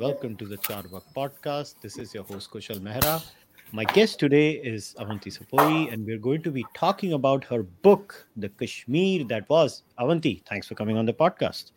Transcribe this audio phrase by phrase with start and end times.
[0.00, 1.74] Welcome to the Carvaka podcast.
[1.82, 3.22] This is your host, Kushal Mehra.
[3.70, 8.26] My guest today is Avanti Sopory, and we're going to be talking about her book,
[8.34, 9.82] The Kashmir That Was.
[9.98, 11.72] Avanti, thanks for coming on the podcast.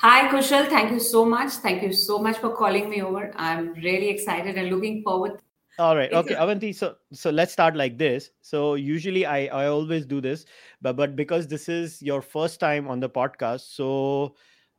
[0.00, 0.68] Hi, Kushal.
[0.68, 1.52] Thank you so much.
[1.52, 3.30] Thank you so much for calling me over.
[3.36, 5.38] I'm really excited and looking forward.
[5.78, 6.12] All right.
[6.12, 6.72] Okay, Avanti.
[6.72, 8.32] So, so let's start like this.
[8.40, 10.44] So, usually I I always do this,
[10.82, 14.34] but but because this is your first time on the podcast, so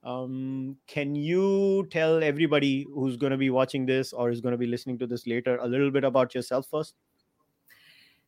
[0.05, 4.57] um, can you tell everybody who's going to be watching this or is going to
[4.57, 6.93] be listening to this later a little bit about yourself first?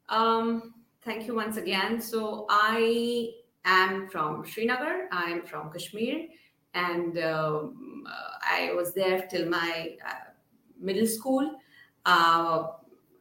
[0.09, 2.01] Um, thank you once again.
[2.01, 3.29] So I
[3.63, 5.07] am from Srinagar.
[5.11, 6.27] I'm from Kashmir,
[6.73, 8.07] and um,
[8.41, 10.31] I was there till my uh,
[10.79, 11.59] middle school,
[12.05, 12.69] uh,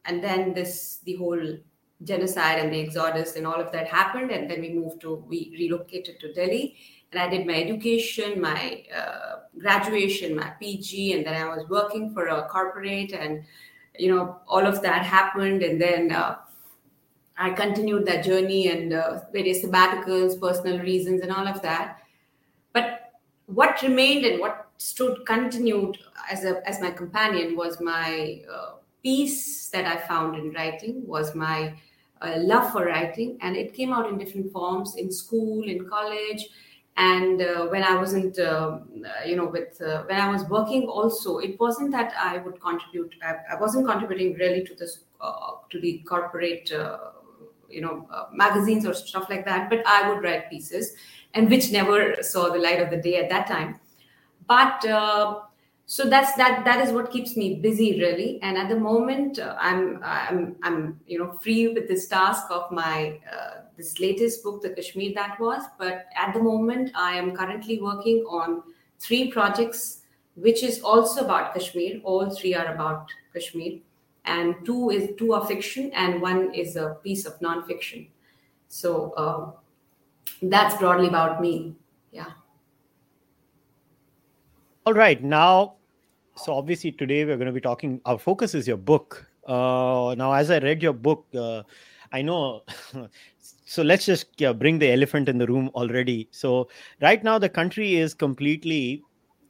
[0.07, 1.59] and then this the whole
[2.05, 5.55] genocide and the exodus and all of that happened, and then we moved to we
[5.59, 6.77] relocated to Delhi
[7.17, 12.13] and I did my education, my uh, graduation, my PG, and then I was working
[12.13, 13.43] for a corporate, and
[13.99, 16.37] you know all of that happened, and then uh,
[17.39, 22.03] I continued that journey and uh, various sabbaticals, personal reasons, and all of that.
[22.75, 23.13] But
[23.47, 25.97] what remained and what stood continued
[26.31, 31.35] as a as my companion was my uh, peace that I found in writing, was
[31.35, 31.75] my
[32.21, 36.51] uh, love for writing, and it came out in different forms in school, in college
[36.97, 38.79] and uh, when i wasn't uh,
[39.27, 43.15] you know with uh, when i was working also it wasn't that i would contribute
[43.23, 46.99] i, I wasn't contributing really to this uh, to the corporate uh,
[47.69, 50.95] you know uh, magazines or stuff like that but i would write pieces
[51.37, 53.79] and which never saw the light of the day at that time.
[54.49, 54.85] But
[55.87, 60.01] so that's that that is what keeps me busy really and at the moment i'm
[60.03, 63.19] i'm i'm you know free with this task of my
[63.77, 65.63] this latest book, The Kashmir That Was.
[65.79, 68.63] But at the moment, I am currently working on
[68.99, 70.03] three projects,
[70.35, 72.01] which is also about Kashmir.
[72.03, 73.81] All three are about Kashmir,
[74.25, 78.09] and two is two are fiction, and one is a piece of non-fiction.
[78.69, 79.51] So uh,
[80.43, 81.77] that's broadly about me.
[82.13, 82.33] Yeah.
[84.85, 85.23] All right.
[85.23, 85.76] Now,
[86.37, 88.01] so obviously today we're going to be talking.
[88.05, 89.27] Our focus is your book.
[89.47, 91.27] Uh, now, as I read your book.
[91.35, 91.63] Uh,
[92.13, 92.63] I know.
[93.65, 96.29] so let's just yeah, bring the elephant in the room already.
[96.31, 96.69] So
[97.03, 99.03] right now the country is completely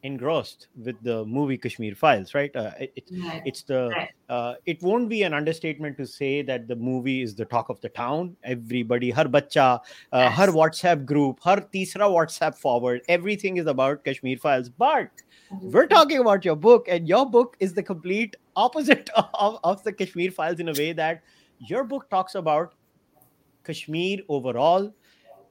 [0.02, 2.54] engrossed with the movie Kashmir Files, right?
[2.54, 3.42] Uh, it, right.
[3.44, 3.90] It's the
[4.28, 7.80] uh, it won't be an understatement to say that the movie is the talk of
[7.80, 8.36] the town.
[8.44, 9.80] Everybody, her bacha, uh,
[10.12, 10.36] yes.
[10.38, 14.68] her WhatsApp group, her tisra WhatsApp forward, everything is about Kashmir Files.
[14.68, 15.10] But.
[15.50, 19.92] We're talking about your book, and your book is the complete opposite of, of the
[19.92, 21.22] Kashmir Files in a way that
[21.58, 22.74] your book talks about
[23.64, 24.92] Kashmir overall,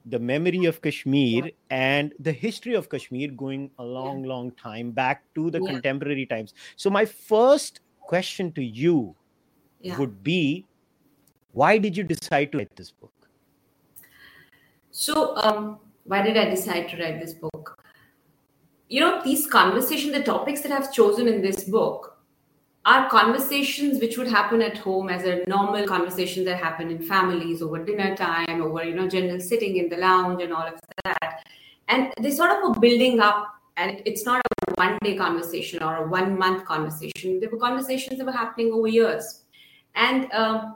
[0.06, 4.30] the memory of Kashmir, and the history of Kashmir going a long, yeah.
[4.30, 5.72] long time back to the yeah.
[5.72, 6.54] contemporary times.
[6.76, 9.16] So, my first question to you
[9.82, 9.98] yeah.
[9.98, 10.66] would be
[11.54, 13.14] why did you decide to write this book?
[14.92, 17.75] So, um, why did I decide to write this book?
[18.88, 22.16] You know, these conversations, the topics that I've chosen in this book
[22.86, 27.64] are conversations which would happen at home as a normal conversation that happen in families
[27.64, 31.48] over dinner time over you know general sitting in the lounge and all of that.
[31.88, 33.48] And they sort of were building up
[33.78, 37.40] and it's not a one day conversation or a one month conversation.
[37.40, 39.42] There were conversations that were happening over years.
[39.96, 40.76] And um,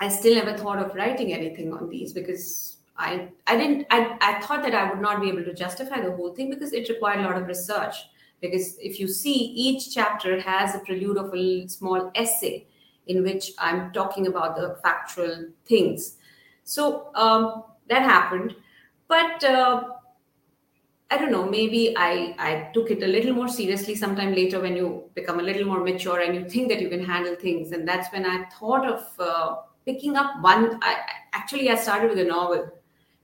[0.00, 4.40] i still never thought of writing anything on these because I, I didn't I, I
[4.40, 7.20] thought that I would not be able to justify the whole thing because it required
[7.20, 7.94] a lot of research.
[8.40, 12.66] Because if you see each chapter has a prelude of a small essay
[13.06, 16.16] in which i'm talking about the factual things.
[16.64, 18.54] So um, that happened.
[19.06, 19.84] But uh,
[21.10, 24.76] i don't know maybe I, I took it a little more seriously sometime later when
[24.76, 27.72] you become a little more mature and you think that you can handle things.
[27.72, 29.56] And that's when i thought of uh,
[29.86, 30.96] picking up one I,
[31.32, 32.70] actually i started with a novel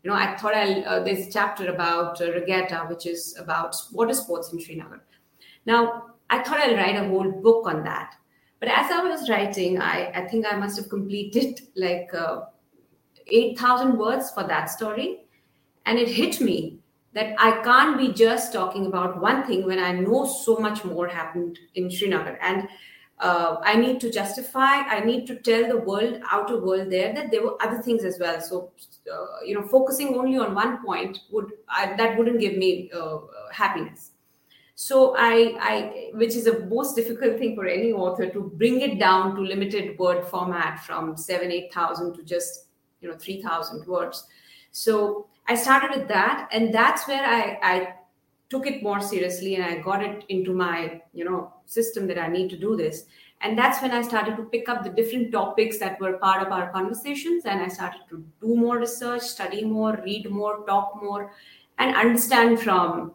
[0.05, 3.75] you know, I thought I'll, uh, there's a chapter about uh, regatta, which is about
[3.91, 5.03] water sports in Srinagar.
[5.65, 8.15] Now, I thought I'll write a whole book on that.
[8.61, 12.43] But as I was writing, I, I think I must have completed like uh,
[13.27, 15.25] 8,000 words for that story.
[15.87, 16.81] And it hit me
[17.15, 21.09] that I can't be just talking about one thing when I know so much more
[21.09, 22.39] happened in Srinagar.
[22.43, 22.69] And
[23.21, 27.31] uh, I need to justify, I need to tell the world, outer world there, that
[27.31, 28.41] there were other things as well.
[28.41, 28.73] So,
[29.13, 33.19] uh, you know, focusing only on one point would I, that wouldn't give me uh,
[33.53, 34.11] happiness.
[34.75, 38.99] So I, I, which is a most difficult thing for any author to bring it
[38.99, 42.67] down to limited word format from seven, eight thousand to just
[43.01, 44.27] you know three thousand words.
[44.73, 47.95] So I started with that, and that's where I, I
[48.51, 52.29] took it more seriously and I got it into my, you know, system that I
[52.29, 53.07] need to do this.
[53.41, 56.53] And that's when I started to pick up the different topics that were part of
[56.53, 57.45] our conversations.
[57.45, 61.33] And I started to do more research, study more, read more, talk more,
[61.79, 63.13] and understand from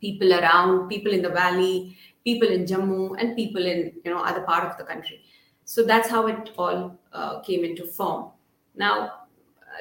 [0.00, 4.42] people around, people in the valley, people in Jammu, and people in you know other
[4.42, 5.20] part of the country.
[5.64, 8.30] So that's how it all uh, came into form.
[8.74, 9.23] Now,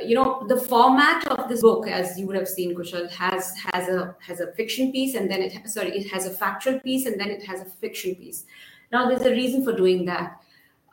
[0.01, 3.87] you know the format of this book as you would have seen kushal has has
[3.87, 7.19] a has a fiction piece and then it sorry it has a factual piece and
[7.19, 8.45] then it has a fiction piece.
[8.91, 10.41] Now there's a reason for doing that.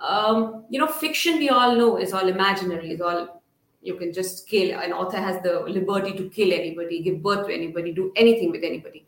[0.00, 3.42] Um, you know fiction we all know is all imaginary is all
[3.82, 7.54] you can just kill an author has the liberty to kill anybody give birth to
[7.54, 9.06] anybody do anything with anybody.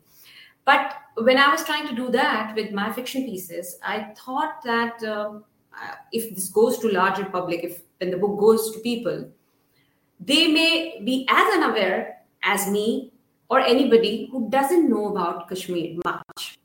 [0.65, 5.03] But when i was trying to do that with my fiction pieces i thought that
[5.03, 5.43] um,
[6.11, 9.29] if this goes to larger public if when the book goes to people
[10.25, 13.11] they may be as unaware as me
[13.49, 16.57] or anybody who doesn't know about Kashmir much.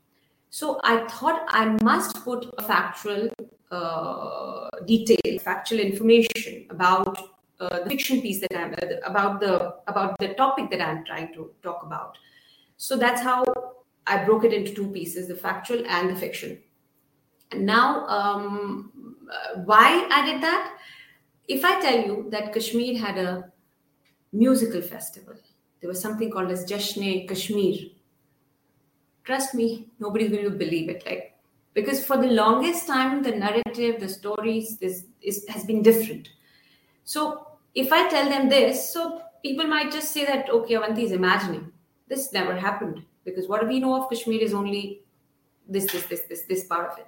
[0.49, 3.29] So I thought I must put a factual
[3.71, 7.17] uh, detail, factual information about
[7.59, 11.33] uh, the fiction piece that I'm uh, about the about the topic that I'm trying
[11.33, 12.17] to talk about.
[12.77, 13.43] So that's how
[14.07, 16.59] I broke it into two pieces: the factual and the fiction.
[17.51, 18.91] And now, um,
[19.31, 20.77] uh, why I did that?
[21.49, 23.51] If I tell you that Kashmir had a
[24.31, 25.33] musical festival,
[25.81, 27.89] there was something called as Jashne Kashmir.
[29.23, 31.03] Trust me, nobody's going to believe it.
[31.05, 31.35] Like
[31.73, 36.29] because for the longest time, the narrative, the stories, this is, has been different.
[37.03, 41.11] So if I tell them this, so people might just say that okay, Avanti is
[41.11, 41.71] imagining.
[42.07, 45.01] This never happened because what we know of Kashmir is only
[45.67, 47.07] this, this, this, this, this part of it.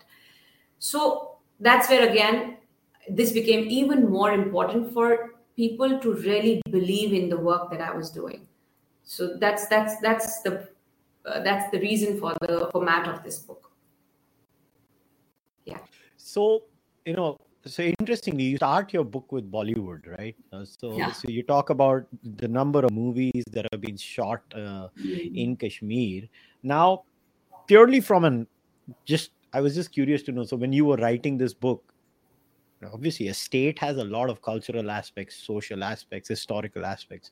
[0.80, 2.58] So that's where again
[3.10, 7.96] this became even more important for people to really believe in the work that I
[7.96, 8.48] was doing.
[9.04, 10.68] So that's that's that's the
[11.26, 13.72] uh, that's the reason for the format of this book.
[15.66, 15.80] Yeah.
[16.18, 16.64] So
[17.06, 20.36] you know, so interestingly, you start your book with Bollywood, right?
[20.54, 21.12] Uh, so yeah.
[21.12, 25.36] so you talk about the number of movies that have been shot uh, mm-hmm.
[25.36, 26.24] in Kashmir.
[26.64, 27.04] Now,
[27.68, 28.48] purely from an
[29.06, 30.44] just I was just curious to know.
[30.44, 31.91] So when you were writing this book,
[32.94, 37.32] obviously a state has a lot of cultural aspects social aspects historical aspects.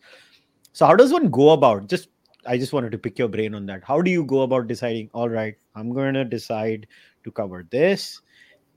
[0.74, 2.10] So how does one go about just
[2.46, 3.84] i just wanted to pick your brain on that.
[3.84, 6.88] How do you go about deciding all right i'm going to decide
[7.24, 8.22] to cover this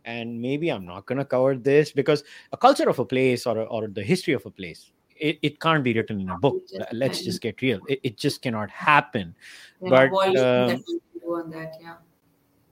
[0.05, 3.61] and maybe i'm not going to cover this because a culture of a place or,
[3.61, 4.93] or the history of a place
[5.23, 6.61] it, it can't be written in a book.
[6.93, 7.79] Let's just get real.
[7.89, 9.37] It, it just cannot happen.
[9.81, 10.79] But uh,
[11.25, 11.95] on that yeah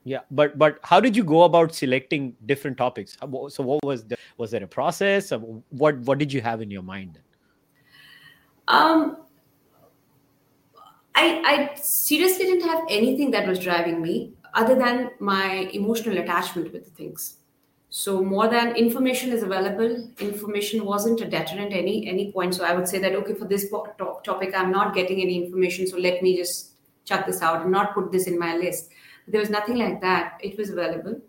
[0.04, 3.16] yeah but but how did you go about selecting different topics?
[3.20, 5.32] So what was the was there a process?
[5.70, 7.18] What what did you have in your mind
[8.68, 9.16] um
[11.14, 16.72] i i seriously didn't have anything that was driving me other than my emotional attachment
[16.72, 17.36] with the things.
[17.92, 22.54] So more than information is available information wasn't a deterrent any any point.
[22.54, 23.68] So i would say that okay for this
[24.24, 26.72] topic i'm not getting any information so let me just
[27.04, 28.90] chuck this out and not put this in my list
[29.30, 30.38] there was nothing like that.
[30.42, 31.20] It was available.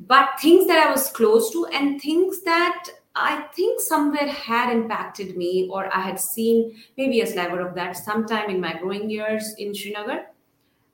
[0.00, 5.36] But things that I was close to and things that I think somewhere had impacted
[5.36, 9.54] me or I had seen maybe a sliver of that sometime in my growing years
[9.58, 10.26] in Srinagar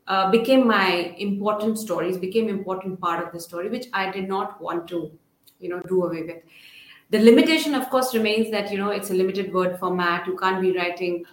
[0.09, 4.61] uh, became my important stories, became important part of the story, which I did not
[4.61, 5.12] want to,
[5.61, 6.42] you know, do away with.
[7.11, 10.26] The limitation, of course, remains that, you know, it's a limited word format.
[10.26, 11.25] You can't be writing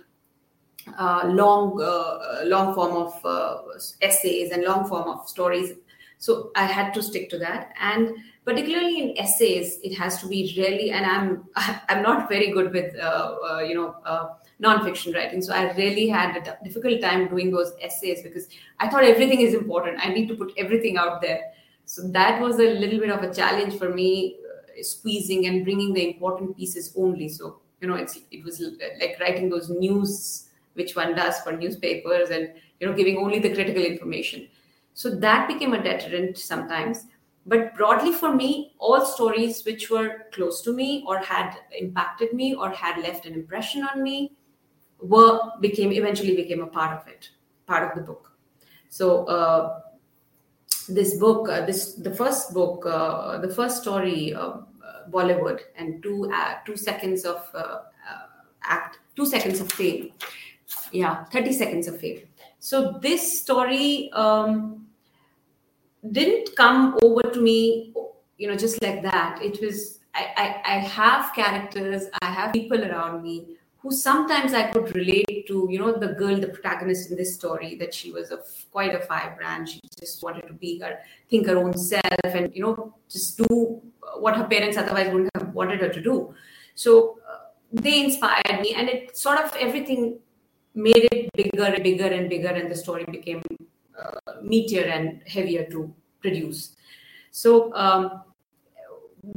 [0.97, 3.57] uh, long uh, long form of uh,
[4.01, 5.73] essays and long form of stories.
[6.17, 7.73] So i had to stick to that.
[7.79, 8.15] And
[8.45, 11.45] particularly in essays it has to be really and i'm
[11.89, 14.27] i'm not very good with uh, uh, you know uh,
[14.59, 15.41] non-fiction writing.
[15.41, 18.47] So i really had a difficult time doing those essays because
[18.79, 19.99] i thought everything is important.
[19.99, 21.41] I need to put everything out there.
[21.85, 24.37] So that was a little bit of a challenge for me
[24.81, 27.29] squeezing and bringing the important pieces only.
[27.29, 28.61] So you know it's it was
[28.99, 30.44] like writing those news
[30.75, 34.47] which one does for newspapers and you know giving only the critical information.
[34.93, 37.05] So that became a deterrent sometimes.
[37.45, 42.55] But broadly for me all stories which were close to me or had impacted me
[42.55, 44.31] or had left an impression on me
[44.99, 47.29] were became eventually became a part of it
[47.67, 48.31] part of the book.
[48.89, 49.81] So uh,
[50.87, 54.57] this book uh, this the first book uh, the first story uh,
[55.09, 57.79] bollywood and two uh, two seconds of uh,
[58.63, 60.11] act two seconds of fame
[60.91, 62.21] yeah 30 seconds of fame
[62.59, 64.87] so this story um,
[66.11, 67.93] didn't come over to me
[68.37, 72.83] you know just like that it was I, I, I have characters i have people
[72.83, 77.17] around me who sometimes I could relate to, you know, the girl, the protagonist in
[77.17, 78.39] this story, that she was a
[78.71, 79.69] quite a firebrand.
[79.69, 80.97] She just wanted to be her,
[81.29, 83.79] think her own self, and you know, just do
[84.17, 86.33] what her parents otherwise wouldn't have wanted her to do.
[86.73, 90.17] So uh, they inspired me, and it sort of everything
[90.75, 93.41] made it bigger and bigger and bigger, and the story became
[93.99, 96.75] uh, meatier and heavier to produce.
[97.31, 98.23] So um,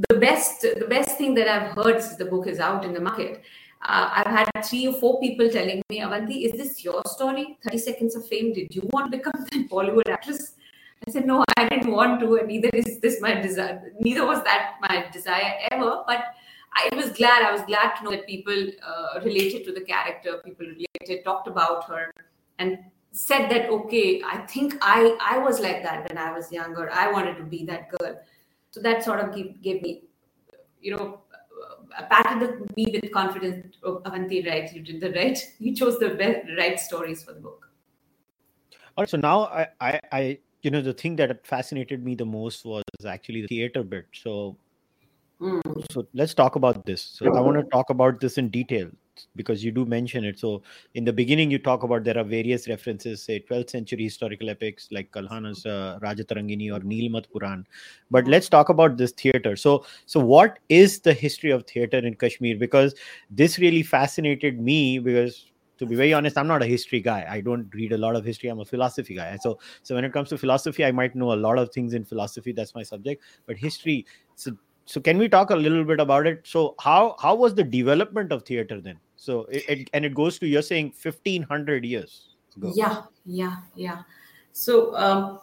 [0.09, 3.01] the best the best thing that I've heard since the book is out in the
[3.01, 3.43] market
[3.81, 7.57] uh, I've had three or four people telling me, Avanti, is this your story?
[7.63, 8.53] 30 Seconds of Fame.
[8.53, 10.55] Did you want to become that Bollywood actress?
[11.07, 13.93] I said, no, I didn't want to, and neither is this my desire.
[14.01, 16.03] Neither was that my desire ever.
[16.05, 16.35] But
[16.73, 17.43] I was glad.
[17.43, 21.47] I was glad to know that people uh, related to the character, people related, talked
[21.47, 22.11] about her,
[22.59, 22.77] and
[23.11, 26.89] said that, okay, I think I I was like that when I was younger.
[26.91, 28.19] I wanted to be that girl.
[28.71, 30.03] So that sort of gave, gave me,
[30.79, 31.21] you know,
[32.09, 33.77] patted me with confidence.
[33.83, 34.71] Oh, Avanti, right?
[34.73, 35.39] You did the right.
[35.59, 37.67] You chose the best, right stories for the book.
[38.95, 39.09] All right.
[39.09, 42.83] So now I, I, I, you know, the thing that fascinated me the most was
[43.07, 44.05] actually the theater bit.
[44.13, 44.57] So,
[45.41, 45.91] mm.
[45.91, 47.01] so let's talk about this.
[47.01, 48.89] So I want to talk about this in detail
[49.35, 50.39] because you do mention it.
[50.39, 54.49] So in the beginning, you talk about there are various references, say 12th century historical
[54.49, 57.65] epics like Kalhana's uh, Rajatarangini or Nilmat Puran.
[58.11, 59.55] But let's talk about this theater.
[59.55, 62.57] So so what is the history of theater in Kashmir?
[62.57, 62.95] Because
[63.29, 65.45] this really fascinated me because
[65.79, 67.25] to be very honest, I'm not a history guy.
[67.27, 68.49] I don't read a lot of history.
[68.49, 69.37] I'm a philosophy guy.
[69.41, 72.03] So, so when it comes to philosophy, I might know a lot of things in
[72.03, 72.51] philosophy.
[72.51, 73.23] That's my subject.
[73.45, 74.05] But history,
[74.35, 74.51] so
[74.89, 76.47] so can we talk a little bit about it?
[76.51, 78.97] So how how was the development of theater then?
[79.17, 82.71] So it, it, and it goes to you're saying 1500 years ago.
[82.75, 83.99] Yeah, yeah, yeah.
[84.51, 85.41] So um,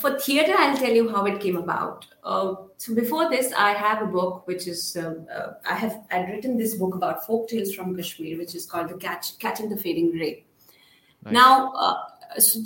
[0.00, 2.06] for theater, I'll tell you how it came about.
[2.24, 6.30] Uh, so before this, I have a book which is um, uh, I have I'd
[6.30, 9.76] written this book about folk tales from Kashmir, which is called the Catch Catching the
[9.76, 10.46] Fading Ray.
[11.24, 11.34] Nice.
[11.34, 11.96] Now, uh,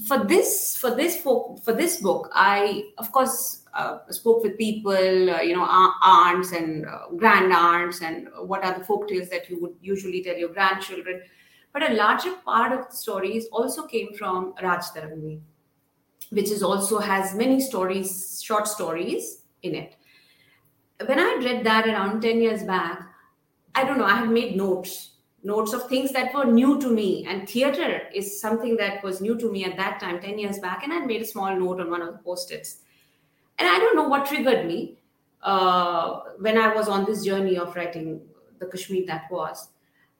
[0.06, 5.31] for this for this folk, for this book, I of course uh, spoke with people,
[5.31, 5.67] uh, you know,
[6.03, 10.23] aunts and uh, grand aunts, and what are the folk tales that you would usually
[10.23, 11.23] tell your grandchildren.
[11.73, 15.41] But a larger part of the stories also came from Rajatarangini,
[16.31, 19.97] which is also has many stories, short stories in it.
[21.07, 23.00] When I read that around 10 years back,
[23.75, 25.12] I don't know, I had made notes,
[25.45, 27.25] notes of things that were new to me.
[27.27, 30.83] And theater is something that was new to me at that time, 10 years back.
[30.83, 32.83] And I made a small note on one of the post-its
[33.61, 34.97] and I don't know what triggered me
[35.43, 38.23] uh, when I was on this journey of writing
[38.59, 39.69] the Kashmir that was.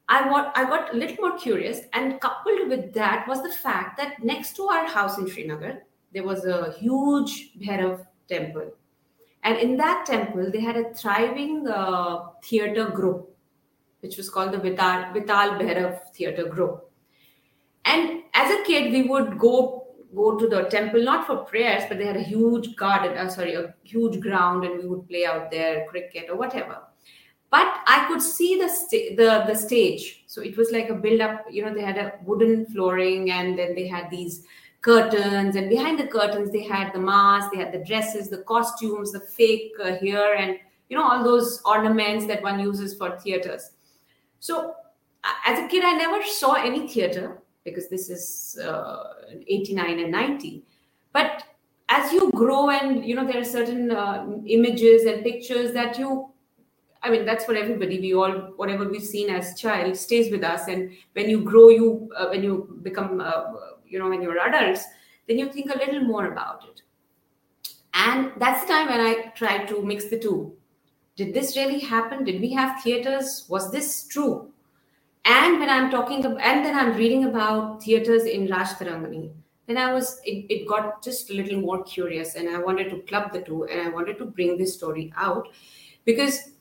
[0.09, 3.97] I got, I got a little more curious, and coupled with that was the fact
[3.99, 8.73] that next to our house in Srinagar, there was a huge Bhairav temple.
[9.43, 13.31] And in that temple, they had a thriving uh, theater group,
[14.01, 16.91] which was called the Vital, Vital Bhairav Theater Group.
[17.85, 19.80] And as a kid, we would go
[20.15, 23.55] go to the temple not for prayers but they had a huge garden uh, sorry
[23.55, 26.79] a huge ground and we would play out there cricket or whatever.
[27.51, 28.69] But i could see the
[29.17, 30.25] the the stage.
[30.27, 33.59] So it was like a build up you know they had a wooden flooring and
[33.59, 34.45] then they had these
[34.81, 39.13] curtains and behind the curtains they had the masks they had the dresses the costumes
[39.13, 40.57] the fake uh, hair and
[40.89, 43.71] you know all those ornaments that one uses for theaters.
[44.39, 44.75] So
[45.47, 49.05] as a kid i never saw any theater because this is uh,
[49.47, 50.65] 89 and 90
[51.13, 51.45] but
[51.91, 56.31] as you grow and you know there are certain uh, images and pictures that you
[57.03, 60.69] i mean that's for everybody we all whatever we've seen as child stays with us.
[60.69, 63.45] And when you grow you uh, when you become uh,
[63.87, 64.85] you know when you're adults
[65.27, 66.83] then you think a little more about it.
[67.95, 70.55] And that's the time when i tried to mix the two.
[71.17, 72.25] Did this really happen?
[72.25, 73.47] Did we have theaters?
[73.49, 74.53] Was this true
[75.25, 79.33] and when i'm talking about, and then i'm reading about theaters in Rajatarangini
[79.67, 83.01] then i was it, it got just a little more curious and i wanted to
[83.03, 85.49] club the two and i wanted to bring this story out
[86.05, 86.53] because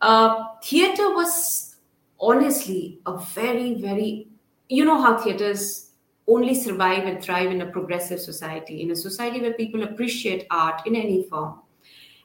[0.00, 1.76] uh, theater was
[2.20, 4.28] honestly a very very
[4.68, 5.92] you know how theaters
[6.28, 10.86] only survive and thrive in a progressive society in a society where people appreciate art
[10.86, 11.60] in any form.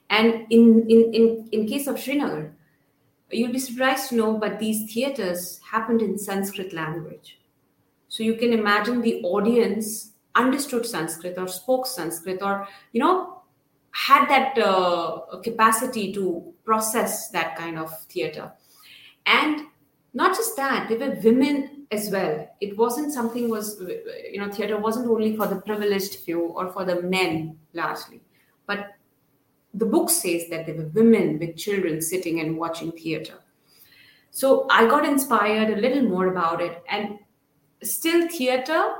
[0.09, 2.55] And in in in, in case of srinagar
[3.31, 7.39] You'll be surprised to know, but these theaters happened in Sanskrit language.
[8.07, 13.41] So you can imagine the audience understood Sanskrit or spoke Sanskrit or, you know,
[13.91, 18.51] had that uh, capacity to process that kind of theater.
[19.25, 19.61] And
[20.13, 22.47] not just that, there were women as well.
[22.61, 23.81] It wasn't something was,
[24.31, 28.21] you know, theater wasn't only for the privileged few or for the men largely,
[28.65, 28.96] but
[29.77, 33.35] the book says that there were women with children sitting and watching theater.
[34.31, 36.83] So I got inspired a little more about it.
[36.89, 37.19] And
[37.81, 38.93] still, theater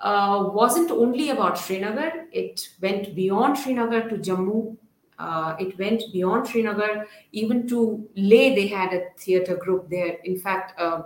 [0.00, 4.76] uh, wasn't only about Srinagar, it went beyond Srinagar to Jammu.
[5.18, 10.18] Uh, it went beyond Srinagar, even to Leh, they had a theater group there.
[10.24, 11.02] In fact, uh,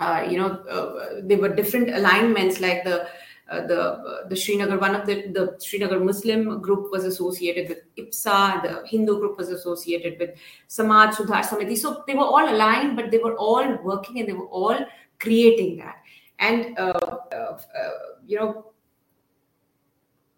[0.00, 3.08] uh you know, uh, there were different alignments like the
[3.48, 8.62] the uh, the Srinagar one of the the Srinagar Muslim group was associated with IPTA,
[8.62, 10.30] the Hindu group was associated with
[10.68, 11.76] Samaj Sudhar Samiti.
[11.76, 14.78] So they were all aligned, but they were all working and they were all
[15.18, 15.96] creating that.
[16.38, 17.90] And uh, uh, uh
[18.26, 18.72] you know,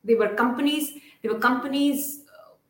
[0.04, 0.92] they were companies.
[1.22, 2.22] They were companies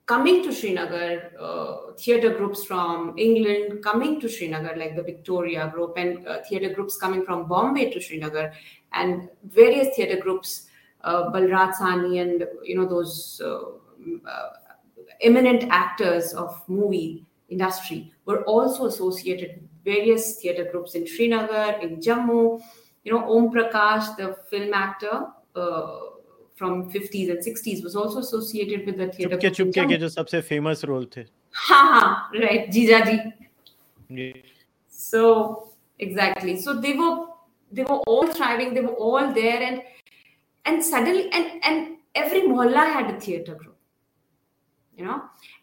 [0.07, 5.95] coming to Srinagar, uh, theatre groups from England coming to Srinagar, like the Victoria group,
[5.97, 8.53] and uh, theatre groups coming from Bombay to Srinagar,
[8.93, 10.69] and various theatre groups,
[11.03, 14.51] uh, Balraj Sahni, and you know those uh, uh,
[15.21, 21.97] eminent actors of movie industry were also associated with various theatre groups in Srinagar, in
[21.97, 22.63] Jammu.
[23.05, 25.99] You know, Om Prakash, the film actor uh,
[26.56, 30.42] from 50s and 60s was also associated with the theater Chupke Chupke के जो सबसे
[30.50, 31.26] famous role थे
[31.68, 34.34] हाँ हाँ right जीजा जी
[34.90, 35.24] so
[36.00, 37.16] exactly so they were
[37.72, 39.82] they were all thriving they were all there and
[40.66, 43.78] and suddenly and and every mohalla had a theater group
[44.98, 45.22] you know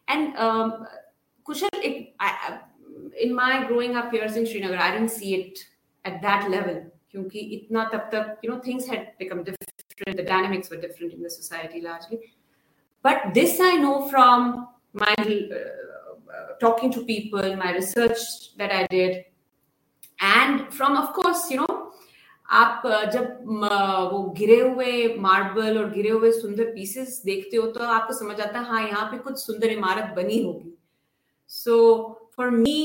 [0.08, 0.87] and um,
[1.46, 2.58] kushal it, I,
[3.20, 5.66] in my growing up years in srinagar i didn't see it
[6.04, 6.78] at that level
[7.12, 9.62] क्योंकि इतना तब तक you know things had become different
[10.06, 12.18] the dynamics were different in the society largely
[13.04, 19.25] but this i know from my uh, talking to people my research that i did
[20.20, 21.75] and from of course you know
[22.48, 22.82] आप
[23.12, 23.40] जब
[24.12, 28.59] वो गिरे हुए marble और गिरे हुए सुंदर pieces देखते हो तो आपको समझ आता
[28.59, 30.72] है हाँ यहाँ पे कुछ सुंदर इमारत बनी होगी
[31.48, 31.76] so
[32.37, 32.78] for me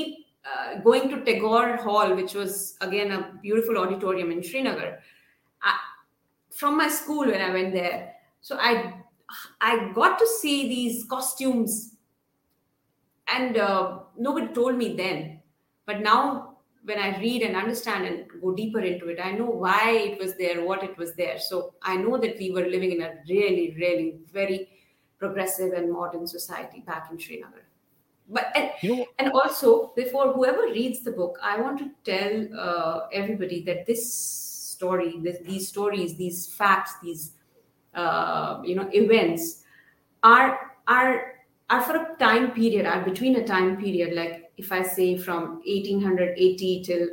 [0.46, 5.00] uh, going to Tagore Hall, which was again a beautiful auditorium in Srinagar, I,
[6.59, 8.15] from my school when I went there.
[8.41, 8.95] So I
[9.61, 11.95] I got to see these costumes,
[13.29, 15.41] and uh, nobody told me then.
[15.87, 19.91] But now, when I read and understand and go deeper into it, I know why
[19.93, 21.39] it was there, what it was there.
[21.39, 24.69] So I know that we were living in a really, really very
[25.19, 27.63] progressive and modern society back in Srinagar
[28.31, 32.61] but and, you know, and also before whoever reads the book i want to tell
[32.61, 34.48] uh, everybody that this
[34.79, 37.33] story this, these stories these facts these
[37.95, 39.65] uh, you know events
[40.23, 41.13] are are
[41.71, 45.61] are for a time period are between a time period like if i say from
[45.67, 47.09] 1880 till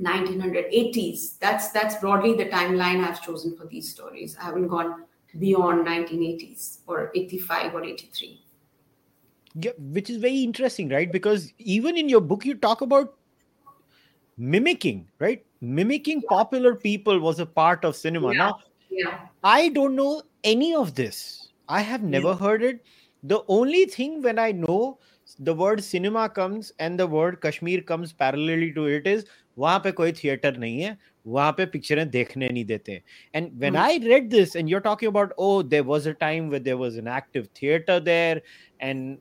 [0.00, 5.04] 1980s that's that's broadly the timeline i've chosen for these stories i haven't gone
[5.38, 8.42] beyond 1980s or 85 or 83
[9.54, 11.10] yeah, which is very interesting, right?
[11.12, 13.14] Because even in your book, you talk about
[14.38, 15.44] mimicking, right?
[15.61, 18.31] Mimicking popular people was a part of cinema.
[18.31, 18.37] Yeah.
[18.37, 18.59] Now,
[18.91, 19.19] yeah.
[19.43, 21.49] I don't know any of this.
[21.67, 22.37] I have never yeah.
[22.37, 22.83] heard it.
[23.23, 24.99] The only thing when I know
[25.39, 29.25] the word cinema comes and the word Kashmir comes parallelly to it is
[29.57, 33.01] वहां पे कोई theatre नहीं है वहां पे पिक्चरें देखने नहीं देते
[33.35, 36.49] and when I read this and you are talking about oh there was a time
[36.49, 38.41] where there was an active theatre there
[38.81, 39.17] and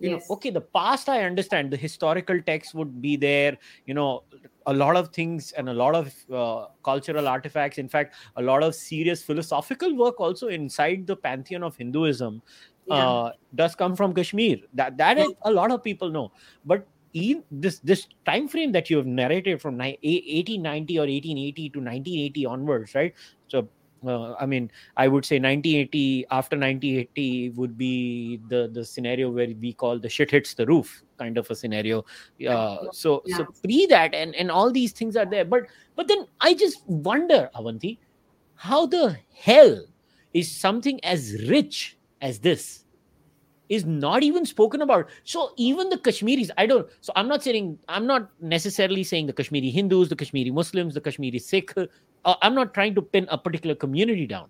[0.00, 0.28] you yes.
[0.28, 4.22] know okay the past i understand the historical text would be there you know
[4.66, 8.62] a lot of things and a lot of uh, cultural artifacts in fact a lot
[8.62, 12.42] of serious philosophical work also inside the pantheon of hinduism
[12.86, 12.94] yeah.
[12.94, 15.26] uh, does come from kashmir that that yeah.
[15.42, 16.30] a lot of people know
[16.64, 21.78] but in this this time frame that you have narrated from 1890 or 1880 to
[21.80, 23.14] 1980 onwards right
[23.48, 23.68] so
[24.06, 29.48] uh, I mean, I would say 1980 after 1980 would be the the scenario where
[29.60, 32.04] we call the shit hits the roof kind of a scenario.
[32.48, 33.36] Uh, so yeah.
[33.36, 35.44] so pre that and and all these things are there.
[35.44, 35.64] But
[35.96, 37.98] but then I just wonder, Avanti,
[38.54, 39.84] how the hell
[40.32, 42.84] is something as rich as this
[43.70, 45.08] is not even spoken about.
[45.24, 46.88] So even the Kashmiris, I don't.
[47.00, 51.00] So I'm not saying I'm not necessarily saying the Kashmiri Hindus, the Kashmiri Muslims, the
[51.00, 51.72] Kashmiri Sikh.
[52.24, 54.48] Uh, I'm not trying to pin a particular community down.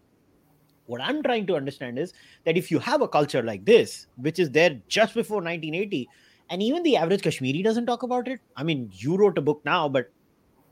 [0.86, 2.12] What I'm trying to understand is
[2.44, 6.08] that if you have a culture like this, which is there just before 1980,
[6.50, 8.40] and even the average Kashmiri doesn't talk about it.
[8.56, 10.10] I mean, you wrote a book now, but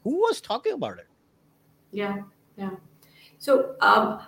[0.02, 1.06] who was talking about it?
[1.92, 2.22] Yeah,
[2.56, 2.70] yeah.
[3.38, 4.20] So um,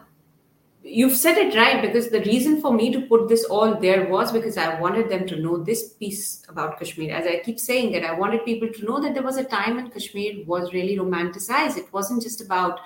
[0.82, 4.32] you've said it right because the reason for me to put this all there was
[4.32, 7.14] because I wanted them to know this piece about Kashmir.
[7.14, 9.76] As I keep saying that I wanted people to know that there was a time
[9.76, 11.76] when Kashmir was really romanticized.
[11.76, 12.80] It wasn't just about,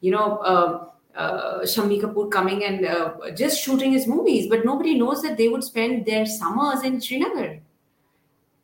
[0.00, 4.98] you know, uh, uh, Shammi Kapoor coming and uh, just shooting his movies, but nobody
[4.98, 7.60] knows that they would spend their summers in Srinagar.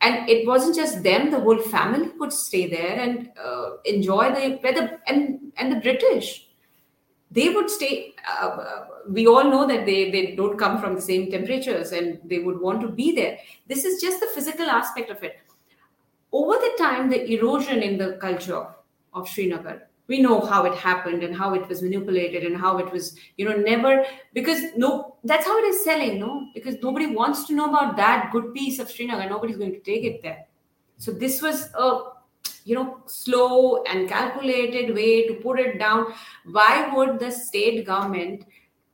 [0.00, 4.60] and it wasn't just them; the whole family could stay there and uh, enjoy the
[4.62, 5.00] weather.
[5.06, 6.45] And and the British,
[7.30, 8.14] they would stay.
[8.40, 12.38] Uh, we all know that they they don't come from the same temperatures, and they
[12.38, 13.38] would want to be there.
[13.66, 15.38] This is just the physical aspect of it.
[16.32, 18.66] Over the time, the erosion in the culture
[19.12, 22.90] of Srinagar we know how it happened and how it was manipulated and how it
[22.92, 27.44] was you know never because no that's how it is selling no because nobody wants
[27.44, 30.46] to know about that good piece of srinagar nobody's going to take it there
[30.96, 32.00] so this was a
[32.66, 36.06] you know slow and calculated way to put it down
[36.58, 38.44] why would the state government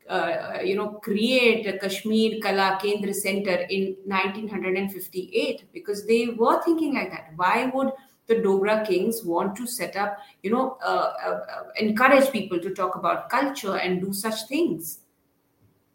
[0.09, 6.95] uh, you know create a kashmir kala kendra center in 1958 because they were thinking
[7.01, 7.93] like that why would
[8.33, 11.41] the Dogra kings want to set up, you know, uh, uh,
[11.77, 15.01] encourage people to talk about culture and do such things.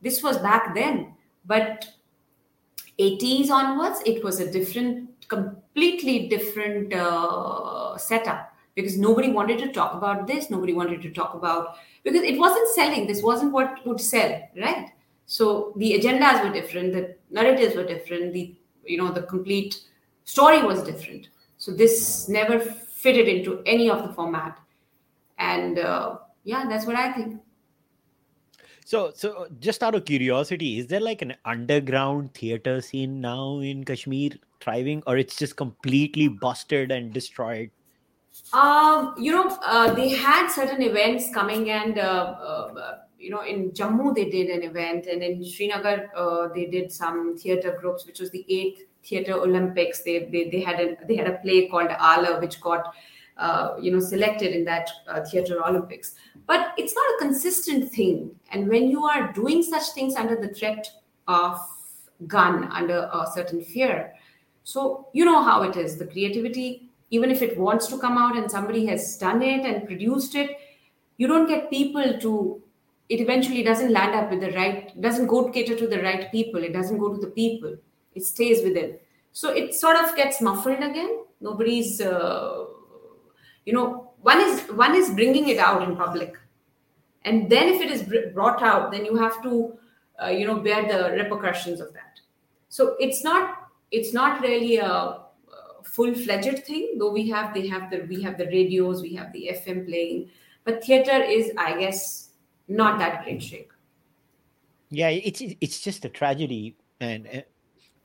[0.01, 1.13] This was back then.
[1.45, 1.87] But
[2.99, 9.93] 80s onwards, it was a different, completely different uh, setup because nobody wanted to talk
[9.93, 10.49] about this.
[10.49, 13.07] Nobody wanted to talk about, because it wasn't selling.
[13.07, 14.91] This wasn't what would sell, right?
[15.25, 19.81] So the agendas were different, the narratives were different, the, you know, the complete
[20.23, 24.59] story was different so this never fitted into any of the format.
[25.39, 27.41] And uh, yeah, that's what I think.
[28.87, 33.83] So, so just out of curiosity, is there like an underground theater scene now in
[33.83, 34.29] Kashmir
[34.61, 37.69] thriving, or it's just completely busted and destroyed?
[38.53, 43.71] Um, you know, uh, they had certain events coming, and uh, uh, you know, in
[43.71, 48.21] Jammu they did an event, and in Srinagar uh, they did some theater groups, which
[48.21, 51.89] was the eighth theater olympics they they, they had a they had a play called
[51.89, 52.93] ala which got
[53.37, 56.15] uh, you know selected in that uh, theater olympics.
[56.45, 58.31] But it's not a consistent thing.
[58.51, 60.89] And when you are doing such things under the threat
[61.27, 61.59] of
[62.25, 64.13] gun under a certain fear
[64.63, 65.97] so you know how it is.
[65.97, 69.85] The creativity even if it wants to come out and somebody has done it and
[69.85, 70.57] produced it
[71.15, 72.61] you don't get people to
[73.07, 76.61] it eventually doesn't land up with the right doesn't go cater to the right people.
[76.63, 77.77] It doesn't go to the people.
[78.13, 78.97] It stays within.
[79.31, 81.23] So it sort of gets muffled again.
[81.39, 82.65] Nobody's uh,
[83.67, 86.37] you know one is one is bringing it out in public.
[87.25, 88.03] And then if it is
[88.33, 89.77] brought out then you have to
[90.23, 92.21] uh, you know bear the repercussions of that.
[92.69, 95.19] So it's not it's not really a
[95.83, 99.49] full-fledged thing though we have they have the we have the radios we have the
[99.53, 100.29] fm playing.
[100.63, 102.29] But theater is i guess
[102.69, 103.73] not that great shape.
[104.89, 106.77] Yeah it's it's just a tragedy.
[107.01, 107.43] And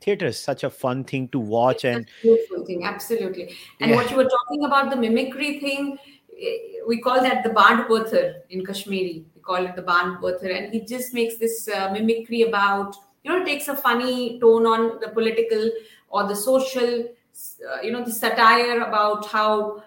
[0.03, 3.55] theater is such a fun thing to watch it's and beautiful thing absolutely.
[3.79, 3.97] And yeah.
[3.97, 5.97] what you were talking about the mimicry thing
[6.39, 9.25] eh, we call that the Bhand Pather in kashmiri.
[9.35, 13.31] We call it the Bhand Pather and it just makes this uh, mimicry about you
[13.31, 15.71] know it takes a funny tone on the political
[16.09, 19.83] or the social uh, you know the satire about how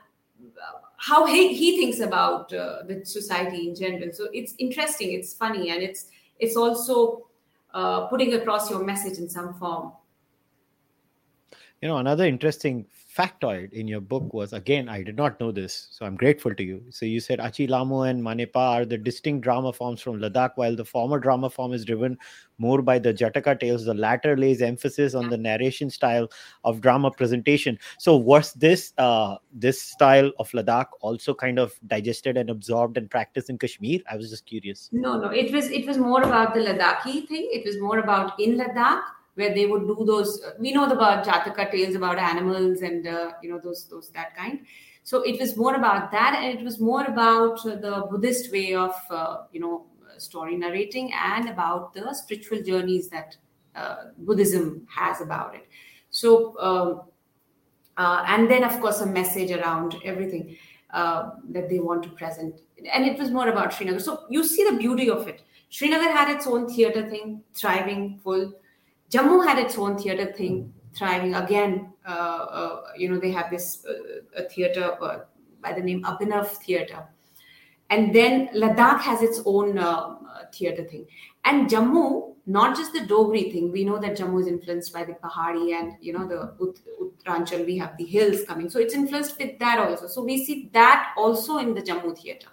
[0.98, 4.12] how he, he thinks about uh, the society in general.
[4.12, 6.06] So it's interesting it's funny and it's
[6.38, 7.26] it's also
[7.74, 9.92] uh, putting across your message in some form
[11.82, 12.86] you know another interesting
[13.16, 16.62] factoid in your book was again i did not know this so i'm grateful to
[16.62, 16.82] you.
[16.90, 20.76] So you said Ache Lhamo and manepa are the distinct drama forms from ladakh while
[20.76, 22.18] the former drama form is driven
[22.58, 23.84] more by the jataka tales.
[23.84, 26.28] The latter lays emphasis on the narration style
[26.64, 27.78] of drama presentation.
[27.98, 33.10] So was this uh, this style of ladakh also kind of digested and absorbed and
[33.10, 34.00] practiced in kashmir?
[34.10, 34.88] I was just curious.
[34.92, 35.28] No no.
[35.30, 37.48] It was it was more about the ladakhi thing.
[37.52, 39.02] It was more about in ladakh
[39.36, 43.50] where they would do those we know about jataka tales about animals and uh, you
[43.50, 44.60] know those those that kind.
[45.02, 48.94] So it was more about that and it was more about the buddhist way of
[49.10, 49.86] uh, you know
[50.18, 53.36] story narrating and about the spiritual journeys that
[53.74, 55.68] uh, buddhism has about it.
[56.10, 57.02] So um,
[57.96, 60.56] uh, and then of course a message around everything
[60.92, 62.60] uh, that they want to present.
[62.92, 64.00] And it was more about srinagar.
[64.00, 65.42] So you see the beauty of it.
[65.68, 68.52] Srinagar had its own theater thing thriving full
[69.10, 71.34] Jammu had its own theater thing thriving.
[71.34, 74.96] Again, uh, uh, you know, they have this uh, a theater
[75.60, 77.06] by the name Abhinav Theater.
[77.90, 79.78] And then Ladakh has its own
[80.52, 81.06] theater thing.
[81.44, 85.12] And Jammu, not just the Dogri thing, we know that Jammu is influenced by the
[85.14, 88.68] Pahari and, you know, the Ut- Uttaranchal, we have the hills coming.
[88.68, 90.08] So it's influenced with that also.
[90.08, 92.48] So we see that also in the Jammu theater.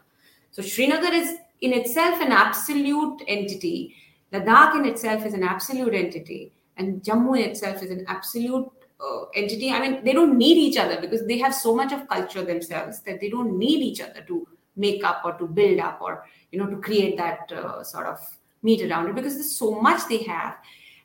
[0.52, 3.96] So Srinagar is in itself an absolute entity
[4.34, 8.70] Ladakh in itself is an absolute entity, and Jammu in itself is an absolute
[9.00, 9.72] uh, entity.
[9.72, 13.02] I mean, they don't need each other because they have so much of culture themselves
[13.02, 16.58] that they don't need each other to make up or to build up or you
[16.58, 18.20] know to create that uh, sort of
[18.64, 20.58] meet around it because there's so much they have.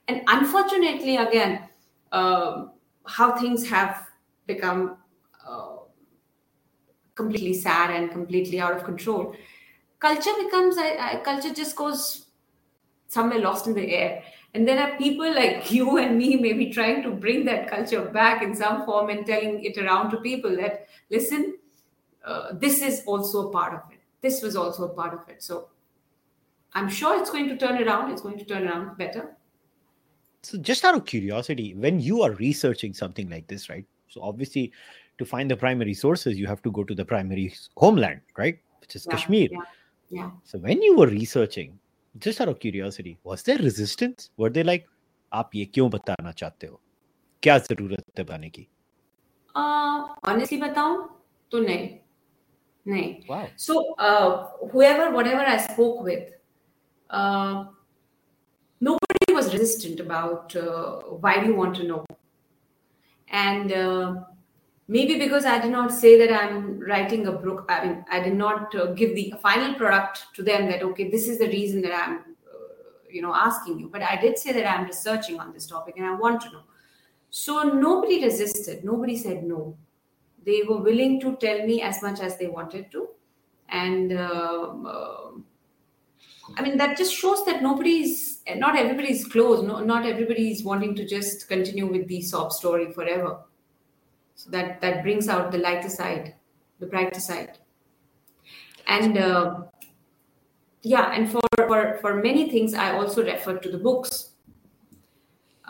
[0.07, 1.69] And unfortunately, again,
[2.13, 2.67] uh,
[3.07, 4.07] how things have
[4.47, 4.97] become
[5.47, 5.77] uh,
[7.15, 9.35] completely sad and completely out of control
[9.99, 10.77] culture becomes
[11.25, 12.28] culture just goes
[13.09, 14.23] somewhere lost in the air.
[14.55, 18.43] And there are people like you and me maybe trying to bring that culture back
[18.43, 21.57] in some form and telling it around to people that listen
[22.25, 24.01] uh, this is also a part of it.
[24.21, 25.43] This was also a part of it.
[25.43, 25.69] So
[26.75, 28.11] i'm sure it's going to turn around.
[28.11, 29.35] It's going to turn around better.
[30.43, 33.87] So just out of curiosity when you are researching something like this right?
[34.09, 34.73] So obviously
[35.19, 38.59] to find the primary sources you have to go to the primary homeland right?
[38.81, 39.49] Which is yeah, kashmir.
[39.51, 39.61] yeah,
[40.11, 40.31] yeah.
[40.45, 41.79] So when you were researching
[42.16, 44.86] just out of curiosity was there resistance were they like
[45.34, 46.80] आप ये क्यों बताना चाहते हो
[47.44, 48.68] क्या जरूरत है बताने की
[49.56, 51.08] ऑनेस्टली बताऊं
[51.52, 51.90] तो नहीं
[52.88, 53.76] नहीं wow so
[54.08, 56.32] uh, whoever whatever i spoke with
[57.10, 57.66] uh,
[58.82, 62.04] nobody was resistant about uh, why do you want to know
[63.28, 64.16] and uh,
[64.89, 68.35] maybe because i did not say that i'm writing a book i mean i did
[68.35, 71.95] not uh, give the final product to them that okay this is the reason that
[71.95, 72.23] i'm uh,
[73.11, 73.89] you know asking you.
[73.89, 76.63] But i did say that i'm researching on this topic and i want to know.
[77.31, 78.85] So nobody resisted.
[78.85, 79.77] Nobody said no.
[80.47, 83.09] They were willing to tell me as much as they wanted to.
[83.69, 85.31] And um, uh,
[86.57, 89.63] i mean that just shows that nobody's not everybody's close.
[89.63, 93.41] No, not everybody's wanting to just continue with the sob story forever
[94.39, 96.35] so that that brings out the lighter side
[96.79, 97.59] the brighter side.
[98.87, 99.63] And uh,
[100.83, 104.31] yeah and for, for for many things i also refer to the books.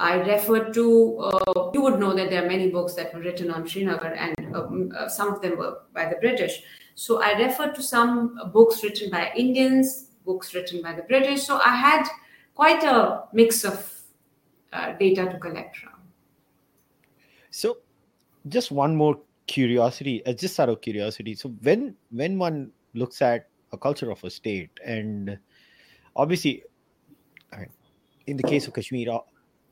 [0.01, 3.51] I refer to uh, you would know that there are many books that were written
[3.51, 6.63] on srinagar and um, uh, some of them were by the british.
[6.95, 11.43] So i refer to some books written by indians books written by the british.
[11.47, 12.07] So i had
[12.55, 13.93] quite a mix of
[14.73, 15.99] uh, data to collect from.
[17.51, 17.79] So
[18.49, 21.35] just one more curiosity uh, just out of curiosity.
[21.35, 25.39] So when when one looks at a culture of a state and
[26.17, 26.63] obviously
[27.53, 27.71] I mean,
[28.27, 29.19] in the case of kashmir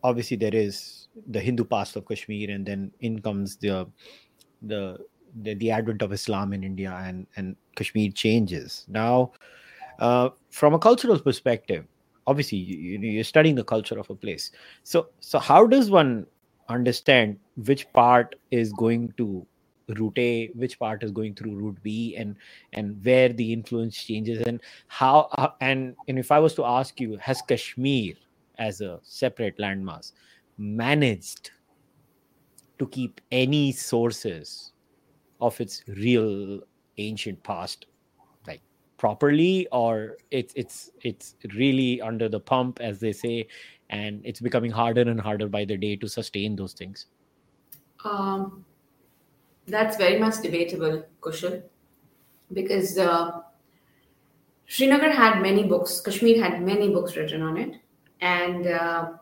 [0.02, 3.86] obviously there is the hindu past of kashmir and then in comes the
[4.62, 4.98] the
[5.42, 8.84] the, the advent of islam in india and and kashmir changes.
[8.88, 9.32] Now
[9.98, 11.86] uh, from a cultural perspective
[12.26, 14.50] obviously you, you're studying the culture of a place.
[14.82, 16.26] So so how does one
[16.68, 19.46] understand which part is going to
[19.94, 22.35] route a which part is going through route b and
[22.72, 27.00] and where the influence changes and how uh, and and if i was to ask
[27.00, 28.14] you has kashmir
[28.59, 30.12] as a separate landmass
[30.59, 31.52] managed
[32.79, 34.72] to keep any sources
[35.40, 36.61] of its real
[36.98, 37.87] ancient past
[38.46, 38.62] like
[38.96, 43.46] properly or it's it's it's really under the pump as they say
[43.90, 47.07] and it's becoming harder and harder by the day to sustain those things.
[48.05, 48.64] Um,
[49.66, 51.62] that's very much debatable, Kushal,
[52.53, 53.40] because uh,
[54.66, 57.77] Srinagar had many books, Kashmir had many books written on it,
[58.20, 59.12] and uh,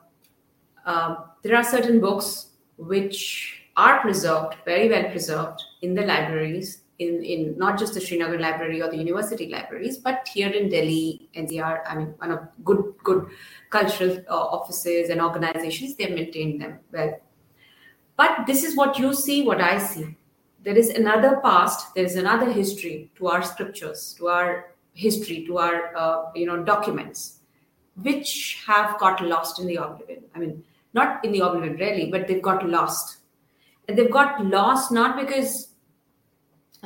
[0.87, 7.25] uh, there are certain books which are preserved, very well preserved in the libraries, in,
[7.25, 11.81] in not just the Srinagar library or the university libraries, but here in Delhi, NCR,
[11.87, 13.27] I mean, one of good, good
[13.71, 17.21] cultural uh, offices and organizations, they maintain them well.
[18.17, 20.17] But this is what you see, what I see.
[20.63, 25.59] There is another past, there is another history to our scriptures, to our history, to
[25.59, 27.41] our uh, you know documents,
[28.01, 30.23] which have got lost in the oblivion.
[30.35, 33.19] I mean, not in the oblivion really, but they've got lost,
[33.89, 35.74] and they've got lost not because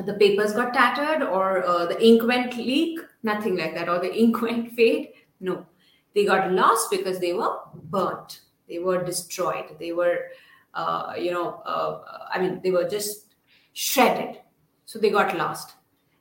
[0.05, 4.15] the papers got tattered or uh, the ink went leak, nothing like that, or the
[4.15, 5.11] ink went fade.
[5.41, 5.67] No,
[6.15, 10.31] they got lost because they were burnt, they were destroyed, they were
[10.75, 12.01] uh, you know, uh,
[12.33, 13.35] I mean, they were just
[13.73, 14.41] shredded.
[14.85, 15.75] So they got lost.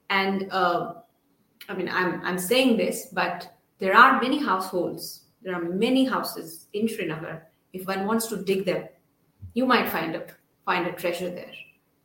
[0.09, 0.93] And uh,
[1.69, 6.67] I mean, I'm, I'm saying this, but there are many households, there are many houses
[6.73, 7.47] in Srinagar.
[7.73, 8.85] If one wants to dig them,
[9.53, 10.25] you might find a,
[10.65, 11.51] find a treasure there.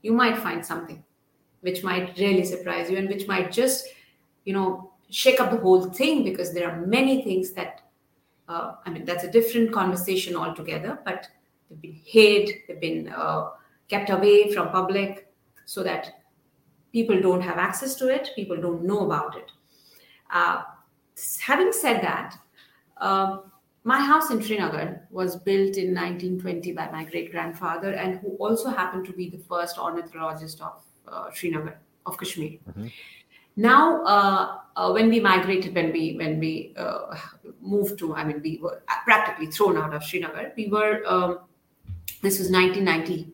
[0.03, 1.03] You might find something
[1.63, 3.87] which might really surprise you and which might just,
[4.45, 7.83] you know, shake up the whole thing because there are many things that,
[8.49, 11.29] uh, I mean, that's a different conversation altogether, but
[11.69, 13.51] they've been hid, they've been uh,
[13.89, 15.33] kept away from public
[15.65, 16.23] so that
[16.93, 19.51] people don't have access to it, people don't know about it.
[20.31, 20.63] Uh,
[21.41, 22.37] having said that,
[22.99, 23.39] uh,
[23.85, 28.71] my house in Srinagar was built in 1920 by my great grandfather, and who also
[28.71, 30.83] happened to be the first ornithologist of
[31.35, 32.59] Srinagar, of Kashmir.
[32.69, 32.93] Mhm.
[33.57, 34.45] Now, uh,
[34.77, 37.17] uh, when we migrated, when we when we uh,
[37.61, 40.53] moved to, I mean, we were practically thrown out of Srinagar.
[40.57, 41.41] We were um,
[42.23, 43.33] This was 1990.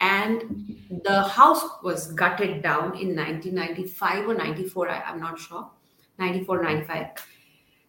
[0.00, 5.70] And the house was gutted down in 1995 or 94, I, am not sure.
[6.18, 7.06] 94, 95.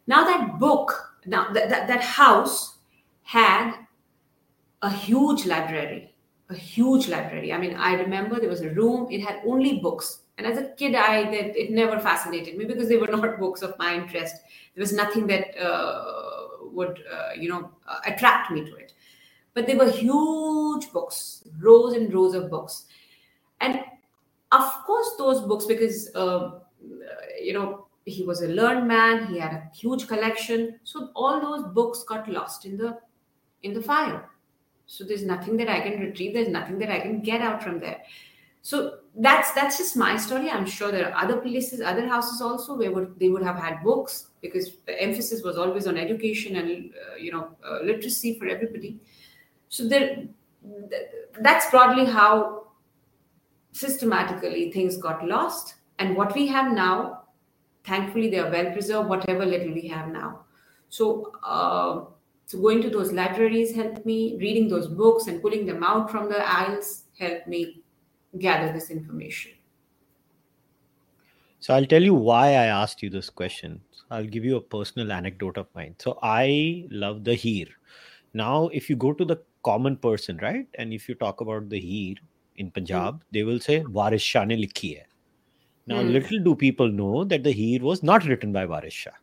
[0.08, 2.78] Now, that book, now that, that, that house
[3.24, 3.74] had
[4.82, 6.14] a huge library,
[6.50, 7.52] a huge library.
[7.52, 10.22] I mean, I remember there was a room, it had only books.
[10.38, 13.62] And as a kid, I that it never fascinated me because they were not books
[13.62, 14.36] of my interest.
[14.76, 18.94] There was nothing that uh, would, uh, you know, uh, attract me to it
[19.58, 22.86] but they were huge books, rows and rows of books.
[23.60, 23.80] And
[24.52, 26.60] of course, those books, because, uh,
[27.42, 30.80] you know, he was a learned man, he had a huge collection.
[30.84, 33.00] So all those books got lost in the
[33.64, 34.30] in the fire.
[34.88, 37.80] So there's nothing that I can retrieve, there's nothing that I can get out from
[37.80, 38.02] there.
[38.62, 40.50] So that's that's just my story.
[40.50, 43.82] I'm sure there are other places, other houses also where would, they would have had
[43.84, 48.48] books because the emphasis was always on education and uh, you know uh, literacy for
[48.48, 49.00] everybody.
[49.70, 50.24] So there,
[51.40, 52.68] that's broadly how
[53.72, 55.76] systematically things got lost.
[56.00, 57.24] And what we have now,
[57.86, 59.10] thankfully, they are well preserved.
[59.10, 60.42] Whatever little we have now.
[60.90, 62.02] So, uh,
[62.48, 64.38] so going to those libraries helped me.
[64.40, 67.84] Reading those books and pulling them out from the aisles helped me
[68.40, 69.52] gather this information.
[71.60, 73.82] So I'll tell you why I asked you this question.
[74.10, 75.96] I'll give you a personal anecdote of mine.
[76.00, 77.68] So I love the Heer.
[78.34, 80.68] Now, if you go to the common person, right?
[80.76, 82.16] And if you talk about the Heer
[82.56, 83.22] in Punjab, mm.
[83.34, 85.06] they will say Waris Shah ne likhi hai.
[85.86, 86.14] Now, mm.
[86.14, 89.20] little do people know that the Heer was not written by Waris Shah.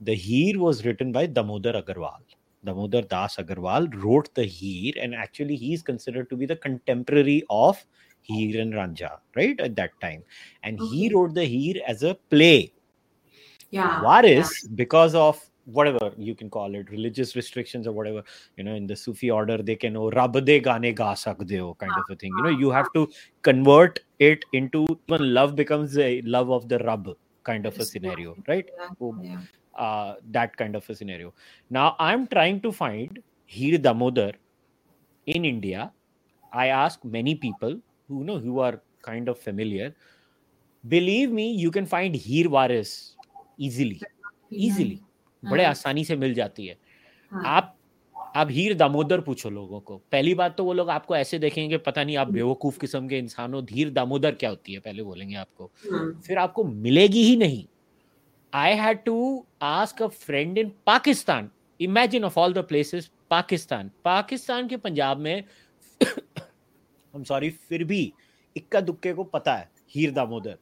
[0.00, 2.20] The Heer was written by Damodar Agarwal.
[2.64, 7.44] Damodar Das Agarwal wrote the Heer, and actually, he is considered to be the contemporary
[7.50, 7.84] of
[8.22, 9.58] Heer and Ranjha, right?
[9.60, 10.22] At that time.
[10.62, 10.96] And okay.
[10.96, 12.72] he wrote the Heer as a play.
[13.70, 14.02] Yeah.
[14.02, 14.70] Waris, yeah.
[14.74, 18.22] because of whatever you can call it religious restrictions or whatever
[18.56, 21.74] you know in the sufi order they can oh rab de gaane ga sakde ho
[21.80, 23.08] kind of a thing you know you have to
[23.42, 27.08] convert it into when love becomes a love of the rab
[27.44, 28.88] kind of a scenario right yeah.
[29.00, 29.14] Oh,
[29.76, 31.32] uh, that kind of a scenario
[31.70, 34.32] now i'm trying to find heer damodar
[35.26, 35.90] in india
[36.52, 39.94] i ask many people who you know who are kind of familiar
[40.84, 43.16] believe me you can find heer waris
[43.58, 44.00] easily
[44.50, 45.00] easily
[45.42, 46.76] बड़े हाँ। आसानी से मिल जाती है
[47.32, 47.76] हाँ। आप
[48.36, 52.04] आप हीर दामोदर पूछो लोगों को पहली बात तो वो लोग आपको ऐसे देखेंगे पता
[52.04, 55.34] नहीं आप हम्म। बेवकूफ़ किस्म के इंसान हो धीर दामोदर क्या होती है पहले बोलेंगे
[55.36, 57.64] आपको हाँ। फिर आपको मिलेगी ही नहीं
[58.54, 64.68] I had to ask a friend in Pakistan imagine of all the places Pakistan Pakistan
[64.68, 65.44] के पंजाब में
[67.14, 68.12] हम सॉरी फिर भी
[68.56, 70.56] इक्का दुक्के को पता है, हीर दामोदर।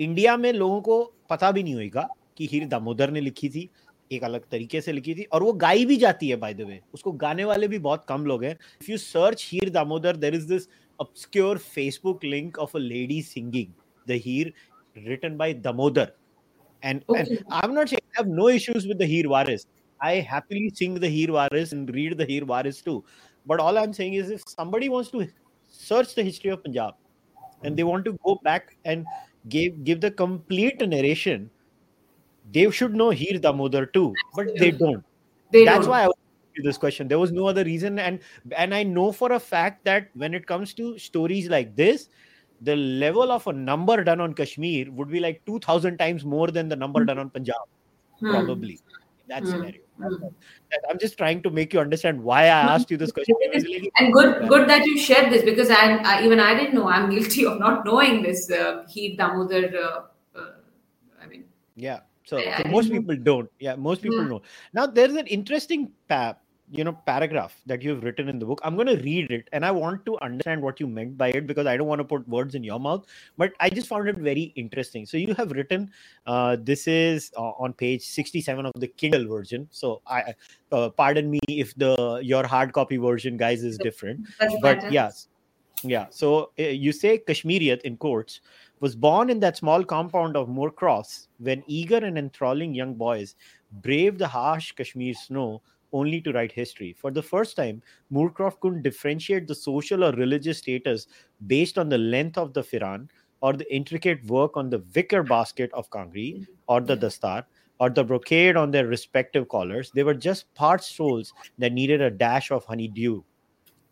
[0.00, 3.68] इंडिया में लोगों को पता भी नहीं होगा कि हीर दामोदर ने लिखी थी,
[4.12, 6.80] एक अलग तरीके से लिखी थी, और वो गाई भी जाती है बाय द वे
[6.94, 10.48] उसको गाने वाले भी बहुत कम लोग हैं। If you search Heer Damodar there is
[10.48, 13.74] this obscure Facebook link of a lady singing,
[14.06, 14.52] the Heer
[14.96, 16.08] written by Damodar.
[16.82, 17.20] And, okay.
[17.20, 19.66] and I'm not saying I have no issues with the Heer Waris.
[20.00, 23.04] I happily sing the Heer Waris and read the Heer Waris too.
[23.46, 25.26] But all I'm saying is if somebody wants to
[25.68, 26.94] search the history of Punjab
[27.64, 29.04] and they want to go back and
[29.48, 31.50] give give the complete narration
[32.52, 35.04] they should know Heer Damodar too, but they don't.
[35.52, 35.90] They That's don't.
[35.90, 36.10] why I
[36.64, 37.06] this question.
[37.06, 38.18] There was no other reason, and
[38.56, 42.08] and I know for a fact that when it comes to stories like this,
[42.62, 46.48] the level of a number done on Kashmir would be like two thousand times more
[46.48, 47.56] than the number done on Punjab,
[48.20, 48.30] hmm.
[48.30, 49.50] probably in that hmm.
[49.50, 49.80] scenario.
[49.98, 50.14] Hmm.
[50.88, 53.34] I'm just trying to make you understand why I asked you this question.
[53.98, 56.88] and good, good that you shared this because I, I even I didn't know.
[56.88, 59.70] I'm guilty of not knowing this uh, Heer Damodar.
[59.76, 60.50] Uh, uh,
[61.20, 61.44] I mean,
[61.74, 63.50] yeah so, so most people don't.
[63.58, 64.28] Yeah, most people yeah.
[64.28, 64.42] know.
[64.74, 66.36] Now there's an interesting pa-
[66.70, 69.64] you know paragraph that you've written in the book i'm going to read it and
[69.64, 72.28] i want to understand what you meant by it because i don't want to put
[72.28, 73.06] words in your mouth
[73.36, 75.06] but i just found it very interesting.
[75.06, 75.90] So you have written
[76.26, 79.68] uh, this is uh, on page 67 of the kindle version.
[79.70, 80.34] So i
[80.72, 84.26] uh, pardon me if the your hard copy version guys is different
[84.60, 85.28] but yes.
[85.82, 88.40] Yeah so uh, you say kashmiriyat in quotes
[88.80, 93.34] was born in that small compound of Moorcroft when eager and enthralling young boys
[93.82, 95.62] braved the harsh Kashmir snow
[95.92, 96.94] only to write history.
[96.98, 97.82] For the first time,
[98.12, 101.06] Moorcroft couldn't differentiate the social or religious status
[101.46, 103.08] based on the length of the firan
[103.40, 106.52] or the intricate work on the wicker basket of Kangri mm-hmm.
[106.66, 107.44] or the dastar
[107.80, 109.90] or the brocade on their respective collars.
[109.94, 113.22] They were just parched souls that needed a dash of honeydew.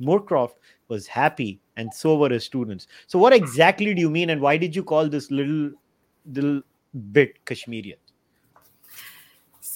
[0.01, 0.55] Moorcroft
[0.89, 2.87] was happy and so were his students.
[3.07, 5.71] So, what exactly do you mean, and why did you call this little
[6.27, 6.63] little
[7.13, 7.99] bit Kashmiriyat?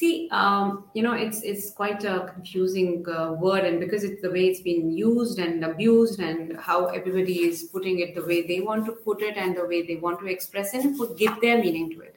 [0.00, 4.30] See, um, you know, it's it's quite a confusing uh, word, and because it's the
[4.30, 8.60] way it's been used and abused, and how everybody is putting it the way they
[8.62, 11.38] want to put it and the way they want to express it, and put give
[11.42, 12.16] their meaning to it.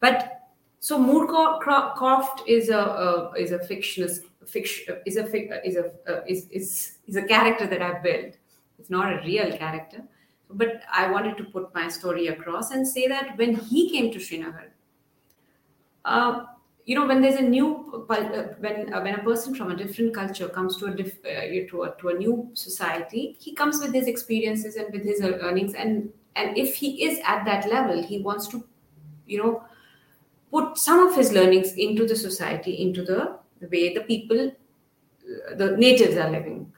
[0.00, 0.40] But
[0.80, 5.24] so Moorcroft is a, a is a fictionist fiction is a
[5.64, 8.34] is a uh, is, is is a character that I've built.
[8.80, 10.02] It's not a real character,
[10.50, 14.18] but I wanted to put my story across and say that when he came to
[14.18, 14.72] Srinagar.
[16.04, 16.46] Uh,
[16.86, 18.24] you know when there's a new uh,
[18.58, 21.82] when uh, when a person from a different culture comes to a, diff, uh, to,
[21.84, 26.12] a to a new society he comes with his experiences and with his earnings and
[26.36, 28.62] and if he is at that level he wants to
[29.26, 29.64] you know
[30.50, 34.52] put some of his learnings into the society into the, the way the people
[35.56, 36.70] the natives are living.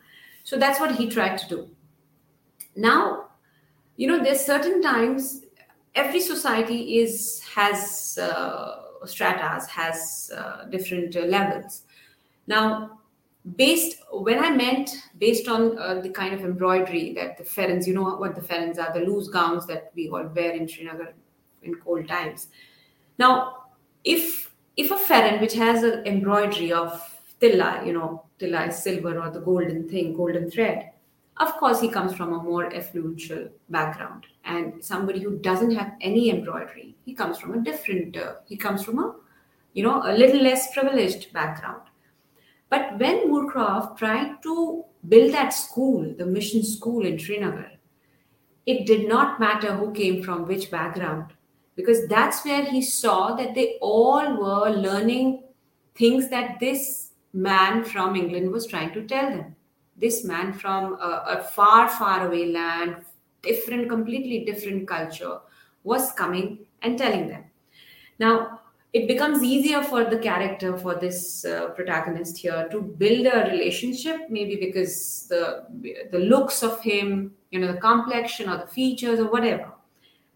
[0.45, 1.71] So that's what he tried to do.
[2.77, 3.25] Now
[3.97, 5.43] you know there's certain times
[5.97, 11.83] every society is has uh, stratas has uh, different uh, levels.
[12.47, 13.01] Now,
[13.55, 17.95] based when I meant based on uh, the kind of embroidery that the ferens, you
[17.95, 21.15] know what the ferens are, the loose gowns that we all wear in Srinagar
[21.63, 22.49] in cold times.
[23.19, 23.65] Now,
[24.05, 27.01] if if a feren which has an embroidery of
[27.41, 30.91] tilla, you know, tilla is silver or the golden thing, golden thread,
[31.39, 34.27] of course he comes from a more affluential background.
[34.45, 38.85] And somebody who doesn't have any embroidery he comes from a different uh, he comes
[38.85, 39.15] from a
[39.75, 41.83] you know a little less privileged background.
[42.69, 47.73] But when moorcroft tried to build that school the mission school in srinagar
[48.67, 51.33] it did not matter who came from which background
[51.77, 55.43] because that's where he saw that they all were learning
[55.95, 59.56] things that this man from england was trying to tell them
[59.99, 63.05] this man from a, a far, far away land,
[63.43, 65.39] different, completely different culture,
[65.85, 67.45] was coming and telling them.
[68.19, 68.61] Now,
[68.93, 74.31] it becomes easier for the character, for this uh, protagonist here, to build a relationship,
[74.31, 75.67] maybe because the
[76.13, 79.73] the looks of him, you know, the complexion or the features or whatever.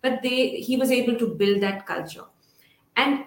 [0.02, 2.24] But they he was able to build that culture,
[2.96, 3.24] and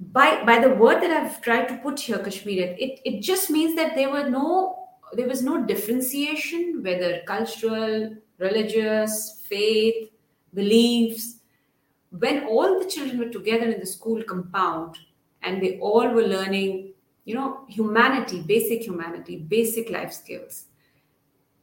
[0.00, 3.76] by by the word that I've tried to put here, Kashmir, it it just means
[3.76, 4.79] that there were no
[5.12, 10.10] there was no differentiation whether cultural religious faith
[10.54, 11.36] beliefs.
[12.10, 14.98] When all the children were together in the school compound
[15.42, 16.92] and they all were learning
[17.24, 20.64] you know humanity basic humanity basic life skills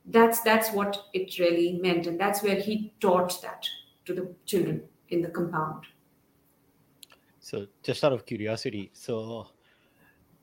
[0.07, 2.07] that's that's what it really meant.
[2.07, 3.67] And that's where he taught that
[4.05, 5.83] to the children in the compound.
[7.39, 9.47] So just out of curiosity so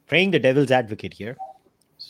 [0.07, 1.36] playing the devil's advocate here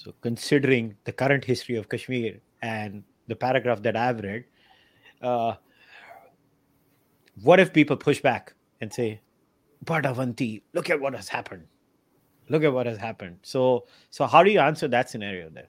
[0.04, 4.44] so, considering the current history of Kashmir and the paragraph that I've read,
[5.22, 5.54] uh,
[7.42, 9.22] what if people push back and say,
[9.82, 11.66] "But Avanti, look at what has happened.
[12.50, 15.68] Look at what has happened." So, so how do you answer that scenario there?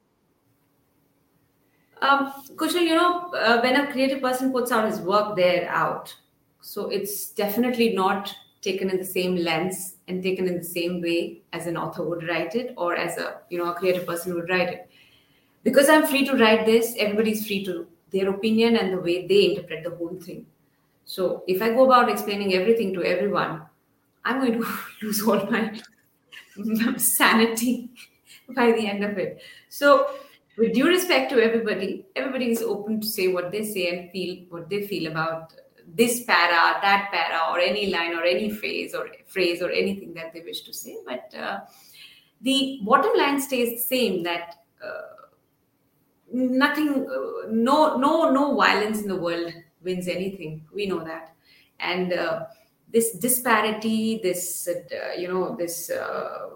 [2.02, 6.14] Um, Kushal, you know, uh, when a creative person puts out his work they're out,
[6.60, 8.36] so it's definitely not
[8.66, 12.28] taken in the same lens and taken in the same way as an author would
[12.28, 14.90] write it or as a you know a creative person would write it.
[15.64, 19.42] Because i'm free to write this everybody's free to their opinion and the way they
[19.50, 20.46] interpret the whole thing.
[21.06, 23.62] So if i go about explaining everything to everyone
[24.24, 24.68] i'm going to
[25.02, 25.64] lose all my
[26.98, 27.90] sanity
[28.56, 29.42] by the end of it.
[29.70, 30.08] So
[30.58, 34.36] with due respect to everybody everybody is open to say what they say and feel
[34.50, 35.54] what they feel about
[35.94, 40.34] this para, that para, or any line or any phrase or phrase or anything that
[40.34, 40.98] they wish to say.
[41.06, 41.60] But uh,
[42.42, 45.28] the bottom line stays the same that uh,
[46.32, 50.66] nothing, uh, no, no, no violence in the world wins anything.
[50.74, 51.34] We know that,
[51.80, 52.46] and uh,
[52.92, 56.50] this disparity, this uh, you know, this uh,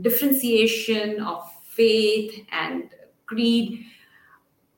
[0.00, 2.90] differentiation of faith and
[3.26, 3.84] creed.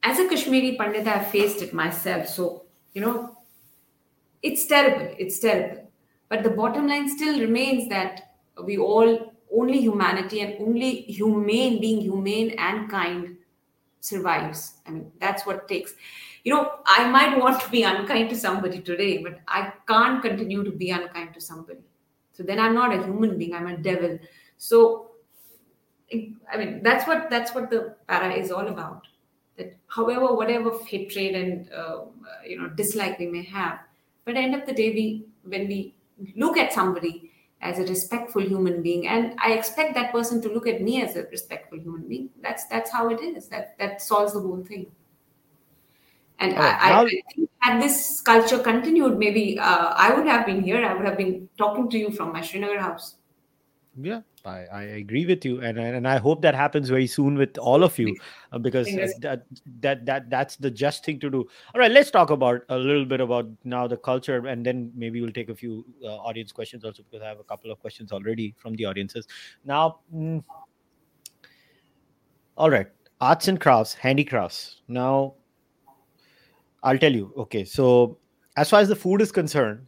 [0.02, 2.28] As a Kashmiri Pandit, I've faced it myself.
[2.28, 2.63] So
[2.95, 3.36] you know,
[4.42, 5.14] it's terrible.
[5.18, 5.90] It's terrible.
[6.28, 12.01] But the bottom line still remains that we all, only humanity and only humane, being
[12.01, 13.36] humane and kind
[14.01, 14.74] survives.
[14.86, 15.95] I mean, that's what takes.
[16.45, 20.62] You know, I might want to be unkind to somebody today, but I can't continue
[20.64, 21.80] to be unkind to somebody.
[22.32, 24.18] So then I'm not a human being, I'm a devil.
[24.59, 25.12] So
[26.12, 29.07] I mean, that's what that's what the para is all about
[29.57, 32.05] that however whatever hatred and uh,
[32.46, 33.78] you know dislike we may have
[34.24, 35.94] but at the end of the day we when we
[36.36, 37.30] look at somebody
[37.61, 41.16] as a respectful human being and i expect that person to look at me as
[41.16, 44.86] a respectful human being that's that's how it is that that solves the whole thing
[46.38, 50.62] And I, I, I, think had this culture continued, maybe uh, I would have been
[50.62, 50.84] here.
[50.84, 53.16] I would have been talking to you from my Srinagar house.
[53.96, 57.57] Yeah, I, I agree with you, and and I hope that happens very soon with
[57.57, 58.14] all of you,
[58.53, 58.86] uh, because
[59.20, 59.45] that
[59.80, 61.49] that that that's the just thing to do.
[61.74, 65.20] All right, let's talk about a little bit about now the culture, and then maybe
[65.20, 68.12] we'll take a few uh, audience questions also because I have a couple of questions
[68.12, 69.26] already from the audiences.
[69.64, 70.45] Now, mm,
[72.59, 72.88] all right,
[73.20, 74.82] arts and crafts, handicrafts.
[74.88, 75.34] Now,
[76.82, 77.32] I'll tell you.
[77.36, 78.18] Okay, so
[78.57, 79.86] as far as the food is concerned,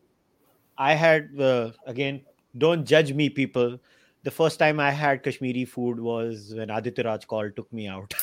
[0.79, 2.23] I had uh, again.
[2.59, 3.79] Don't judge me, people
[4.27, 8.15] the first time I had Kashmiri food was when Aditya Raj called took me out.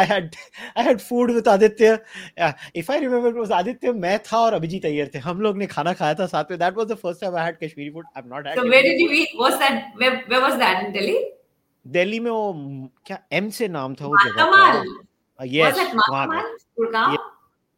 [0.00, 0.36] I had
[0.74, 1.90] I had food with Aditya.
[2.36, 5.18] Yeah, if I remember, it was Aditya, मैं था और अभिजीत अय्यर थे.
[5.26, 6.58] हम लोग ने खाना खाया था साथ में.
[6.58, 8.06] That was the first time I had Kashmiri food.
[8.16, 8.56] I've not had.
[8.60, 9.36] So where did you eat?
[9.44, 10.16] Was that where?
[10.32, 11.18] Where was that in Delhi?
[11.98, 12.52] Delhi में वो
[13.06, 14.46] क्या एम से नाम था वो जगह
[15.52, 15.78] yes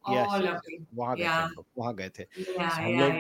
[0.08, 0.28] yes,
[0.96, 2.24] वहाँ गए थे वहाँ गए थे
[2.62, 3.12] हम लोग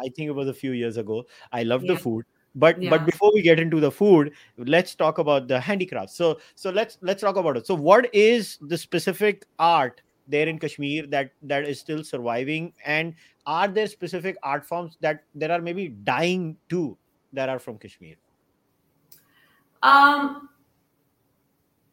[0.00, 2.90] I think it was a few years ago I love the food but yeah.
[2.90, 4.32] but before we get into the food
[4.72, 8.58] let's talk about the handicraft so so let's let's talk about it so what is
[8.72, 13.14] the specific art there in kashmir that that is still surviving and
[13.46, 16.96] are there specific art forms that there are maybe dying too
[17.32, 18.14] that are from kashmir
[19.82, 20.48] um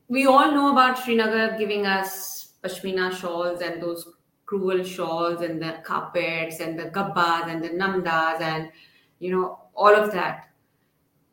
[0.10, 4.08] we all know about srinagar giving us pashmina shawls and those
[4.47, 8.71] crewel shawls and the carpets and the gabbas and the namdas and
[9.19, 10.49] you know all of that.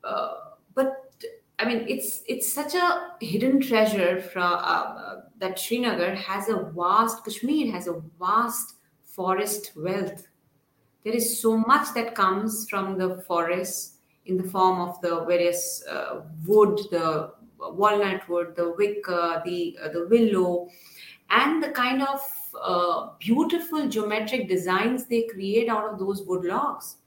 [0.03, 0.33] Uh,
[0.73, 1.13] but
[1.59, 7.23] i mean it's it's such a hidden treasure from uh, that srinagar has a vast
[7.23, 8.75] kashmir has a vast
[9.11, 10.27] forest wealth.
[11.03, 15.83] There is so much that comes from the forests in the form of the various
[15.89, 20.69] uh, wood the walnut wood the wicker the uh, the willow
[21.29, 22.21] and the kind of
[22.59, 26.97] uh, beautiful geometric designs they create out of those wood logs.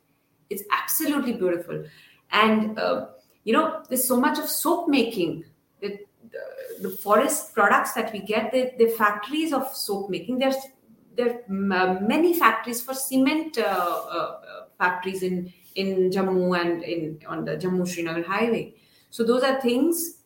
[0.50, 1.84] It's absolutely beautiful.
[2.30, 3.06] And, uh,
[3.44, 5.44] you know, there's so much of soap making.
[5.80, 5.98] The,
[6.30, 10.56] the, the forest products that we get, the, the factories of soap making, there's
[11.16, 14.40] there are many factories for cement uh, uh,
[14.78, 18.74] factories in in Jammu and in on the Jammu Srinagar highway.
[19.10, 20.18] So those are things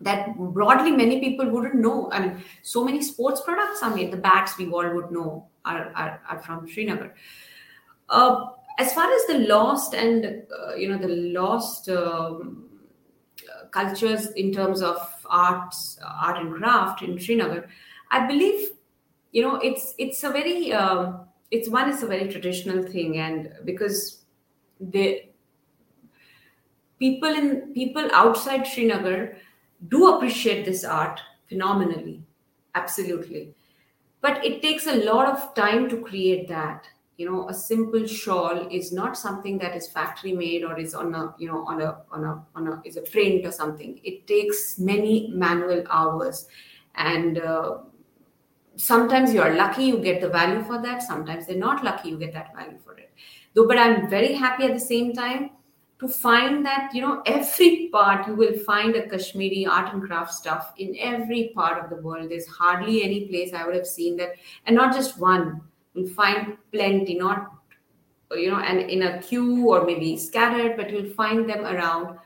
[0.00, 2.10] that broadly many people wouldn't know.
[2.12, 4.12] I mean, so many sports products are made.
[4.12, 7.14] The bats we all would know are, are, are from Srinagar.
[8.08, 8.46] Uh,
[8.78, 12.68] as far as the lost and uh, you know the lost um,
[13.70, 17.68] cultures in terms of arts, art and craft in Srinagar,
[18.10, 18.70] I believe
[19.32, 21.12] you know it's it's a very uh,
[21.50, 24.24] it's one is a very traditional thing, and because
[24.78, 25.22] the
[26.98, 29.36] people in people outside Srinagar
[29.88, 32.22] do appreciate this art phenomenally
[32.76, 33.54] absolutely.
[34.20, 36.86] But it takes a lot of time to create that.
[37.16, 41.14] You know a simple shawl is not something that is factory made or is on
[41.14, 43.98] a you know on a on a on a is a print or something.
[44.04, 46.46] It takes many manual hours.
[46.94, 47.78] And uh,
[48.76, 51.02] sometimes you are lucky you get the value for that.
[51.02, 53.12] Sometimes they're not lucky you get that value for it.
[53.54, 55.50] Though but i'm very happy at the same time
[55.98, 60.32] to find that you know every part you will find a kashmiri art and craft
[60.34, 62.30] stuff in every part of the world.
[62.30, 64.34] There's hardly any place i would have seen that.
[64.66, 65.62] And not just one
[65.94, 67.52] you'll find plenty not
[68.32, 72.18] you know and in a queue or maybe scattered but you'll find them around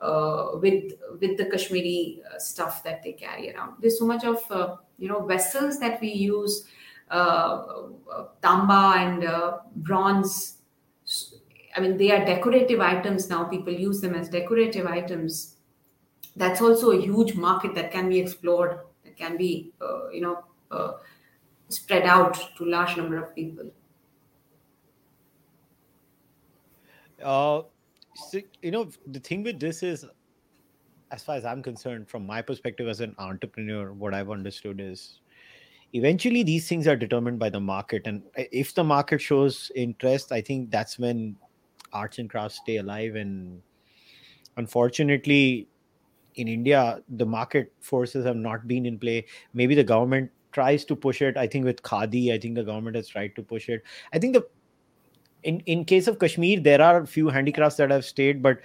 [0.00, 3.74] uh, with with the kashmiri uh, stuff that they carry around.
[3.80, 6.66] There's so much of uh, you know vessels that we use
[7.10, 7.66] uh,
[8.10, 10.61] uh, tamba and uh, bronze
[11.74, 13.44] I mean, they are decorative items now.
[13.44, 15.56] People use them as decorative items.
[16.36, 18.80] That's also a huge market that can be explored.
[19.04, 20.92] That can be, uh, you know, uh,
[21.68, 23.70] spread out to large number of people.
[27.22, 27.62] Uh,
[28.14, 30.04] so, you know, the thing with this is,
[31.10, 35.20] as far as I'm concerned, from my perspective as an entrepreneur, what I've understood is
[35.92, 40.40] eventually these things are determined by the market and if the market shows interest i
[40.40, 41.36] think that's when
[41.92, 43.14] arts and crafts stay alive.
[43.16, 43.62] And
[44.56, 45.68] unfortunately
[46.34, 49.26] in india the market forces have not been in play.
[49.52, 51.36] Maybe the government tries to push it.
[51.36, 53.82] I think with khadi i think the government has tried to push it.
[54.12, 54.46] I think the
[55.42, 58.60] in in case of kashmir there are a few handicrafts that have stayed but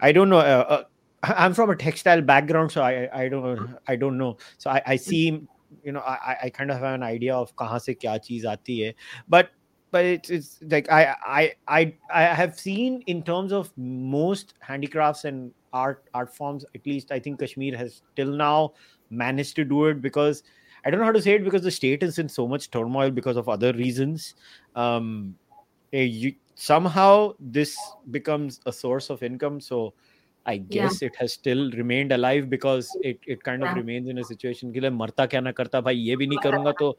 [0.00, 0.84] i don't know uh, uh,
[1.22, 4.36] i'm from a textile background so i i don't i don't know.
[4.58, 5.42] So i i see
[5.84, 8.78] you know i i kind of have an idea of kahan se kya cheez aati
[8.86, 8.94] hai.
[9.28, 9.50] But
[9.90, 15.24] but it's, it's like I, I I I have seen in terms of most handicrafts
[15.24, 18.72] and art art forms at least I think Kashmir has till now
[19.10, 20.42] managed to do it because
[20.84, 23.10] I don't know how to say it because the state is in so much turmoil
[23.10, 24.34] because of other reasons.
[24.74, 25.34] Um,
[25.92, 27.76] eh, you, somehow this
[28.10, 29.92] becomes a source of income, so
[30.46, 31.08] I guess yeah.
[31.08, 34.72] it has still remained alive because it it kind of remains in a situation.
[34.72, 36.96] मरता क्या ना करता भाई ये भी नहीं करूँगा तो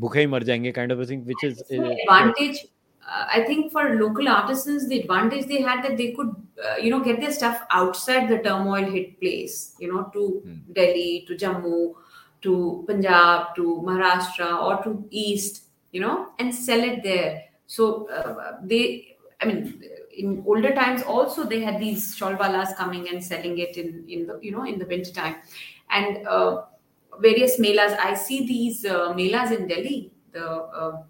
[0.00, 2.64] भूखे ही मर जाएंगे kind of a thing which is uh, advantage
[3.08, 6.34] uh, I think for local artisans the advantage they had that they could
[6.66, 10.72] uh, you know get their stuff outside the turmoil hit place you know to hmm.
[10.72, 11.94] Delhi to Jammu
[12.42, 18.56] to Punjab to Maharashtra or to East you know and sell it there so uh,
[18.62, 19.82] they I mean
[20.16, 24.38] in older times also they had these sholwalas coming and selling it in in the
[24.42, 25.36] you know in the winter time
[25.90, 26.62] and uh,
[27.19, 27.93] various melas.
[27.99, 30.11] I see these uh, melas in delhi.
[30.31, 31.03] The uh,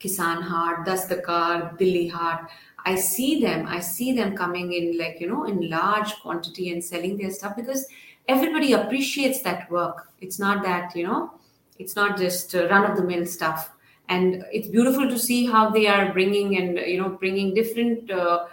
[0.00, 2.48] kisan haat dastakar dilli haat
[2.84, 3.66] i see them.
[3.66, 7.56] I see them coming in like you know in large quantity and selling their stuff
[7.56, 7.86] because
[8.28, 10.08] everybody appreciates that work.
[10.20, 11.32] It's not that you know
[11.78, 13.70] it's not just run of the mill stuff.
[14.08, 18.44] And it's beautiful to see how they are bringing and you know bringing different uh,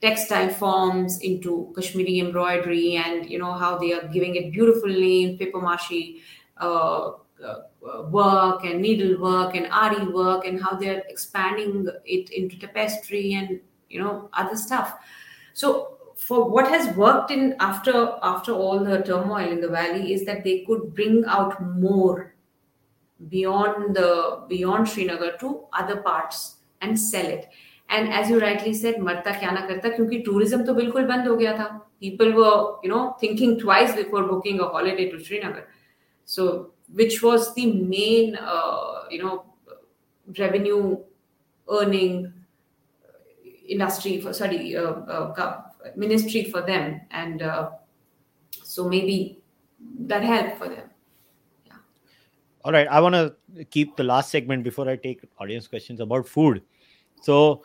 [0.00, 5.38] textile forms into Kashmiri embroidery and you know how they are giving it beautifully name
[5.38, 6.22] paper mache
[6.58, 7.12] uh,
[7.44, 13.60] uh, work and needlework and ari work and how they're expanding it into tapestry and
[13.88, 14.98] you know other stuff
[15.54, 20.26] so for what has worked in after after all the turmoil in the valley is
[20.26, 22.34] that they could bring out more
[23.28, 27.48] beyond the beyond Srinagar to other parts and sell it.
[27.89, 31.35] And as you rightly said, marta kya na karta क्योंकि tourism तो बिल्कुल बंद हो
[31.35, 31.81] गया था.
[32.01, 35.67] People were, you know, thinking twice before booking a holiday to Srinagar.
[36.25, 39.45] So, which was the main, uh, you know,
[40.37, 40.97] revenue
[41.69, 42.33] earning
[43.67, 45.61] industry for sorry uh, uh,
[45.95, 47.69] ministry for them, and uh,
[48.63, 49.39] so maybe
[49.99, 50.89] that helped for them.
[52.63, 56.27] All right, I want to keep the last segment before I take audience questions about
[56.27, 56.63] food.
[57.21, 57.63] So,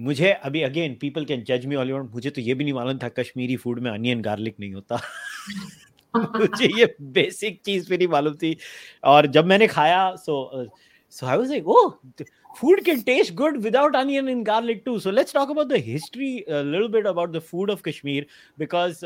[0.00, 3.08] मुझे अभी again people can जज मी all मुझे तो ये भी नहीं मालूम था
[3.08, 5.00] कश्मीरी फ़ूड में अनियन गार्लिक नहीं होता।
[6.16, 8.56] मुझे ये बेसिक चीज़ भी नहीं मालूम थी।
[9.04, 10.36] और जब मैंने खाया so
[11.14, 11.90] so I was oh
[12.58, 16.32] food can taste good without onion and garlic too so let's talk about the history
[16.48, 18.26] little bit about the food of Kashmir
[18.58, 19.04] because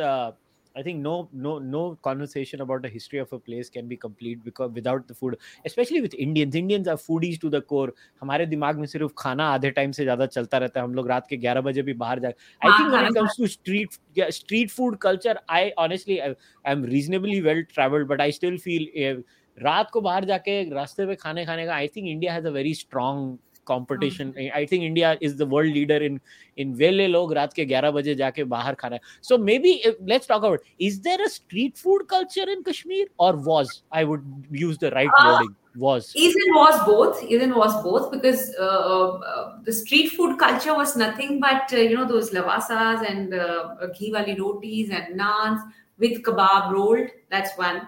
[0.75, 4.45] I think no no no conversation about the history of a place can be complete
[4.45, 6.55] because without the food, especially with Indians.
[6.55, 7.91] Indians are foodies to the core.
[8.23, 11.27] हमारे दिमाग में सिर्फ़ खाना आधे time से ज़्यादा चलता रहता है हम लोग रात
[11.31, 14.97] के 11 बजे भी बाहर जाए I think when it comes to street street food
[15.07, 16.35] culture I honestly I
[16.73, 19.23] am reasonably well travelled but I still feel
[19.59, 22.75] रात को बाहर जाके रास्ते पे खाने खाने का I think India has a very
[22.75, 26.20] strong competition I think India is the world leader in
[26.64, 28.98] in वेले लोग रात के 11 बजे जाके बाहर खाना
[29.30, 29.74] सो may be
[30.10, 34.28] let's talk about is there a street food culture in Kashmir और was I would
[34.62, 38.42] use the right uh, wording was is and was both is and was both because
[38.60, 43.34] uh, uh, the street food culture was nothing but uh, you know those lavasas and
[43.34, 45.64] uh, ghee wali rotis and naans
[46.06, 47.82] with kebab rolled that's one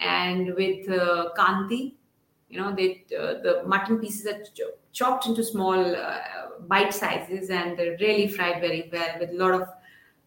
[0.00, 1.82] and with uh, kanti
[2.50, 4.40] you know they uh, the mutton pieces are
[4.97, 6.19] chopped into small uh,
[6.67, 9.67] bite sizes and they're really fried very well with a lot of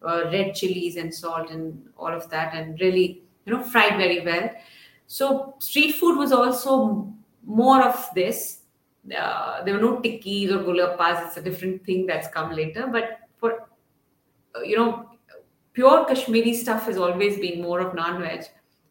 [0.07, 4.23] uh, red chilies and salt and all of that and really you know fried very
[4.25, 4.49] well.
[5.07, 7.13] So street food was also
[7.45, 8.59] more of this.
[9.05, 11.27] Uh, there were no tikkis or golgappas.
[11.27, 12.87] It's a different thing that's come later.
[12.87, 13.67] But for
[14.55, 15.09] uh, you know
[15.73, 18.45] pure kashmiri stuff has always been more of non-veg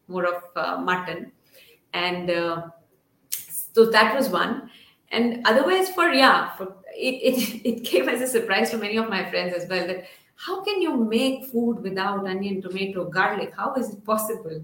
[0.07, 1.31] more of uh, mutton.
[1.93, 2.67] And uh,
[3.31, 4.69] so that was one
[5.11, 9.09] and otherwise for yeah for, it, it, it came as a surprise to many of
[9.09, 10.05] my friends as well that
[10.35, 13.53] how can you make food without onion tomato garlic?
[13.55, 14.63] How is it possible?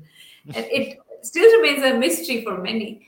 [0.55, 3.03] And it still remains a mystery for many.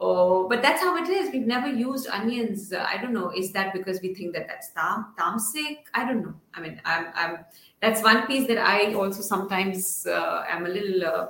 [0.00, 1.32] Oh but that's how it is.
[1.32, 2.72] We've never used onions.
[2.72, 3.30] Uh, i don't know.
[3.30, 5.78] Is that because we think that that's tam tamsic?
[5.94, 6.34] I don't know.
[6.52, 7.38] I mean i'm, I'm
[7.80, 11.26] that's one piece that i also sometimes uh, am a little uh,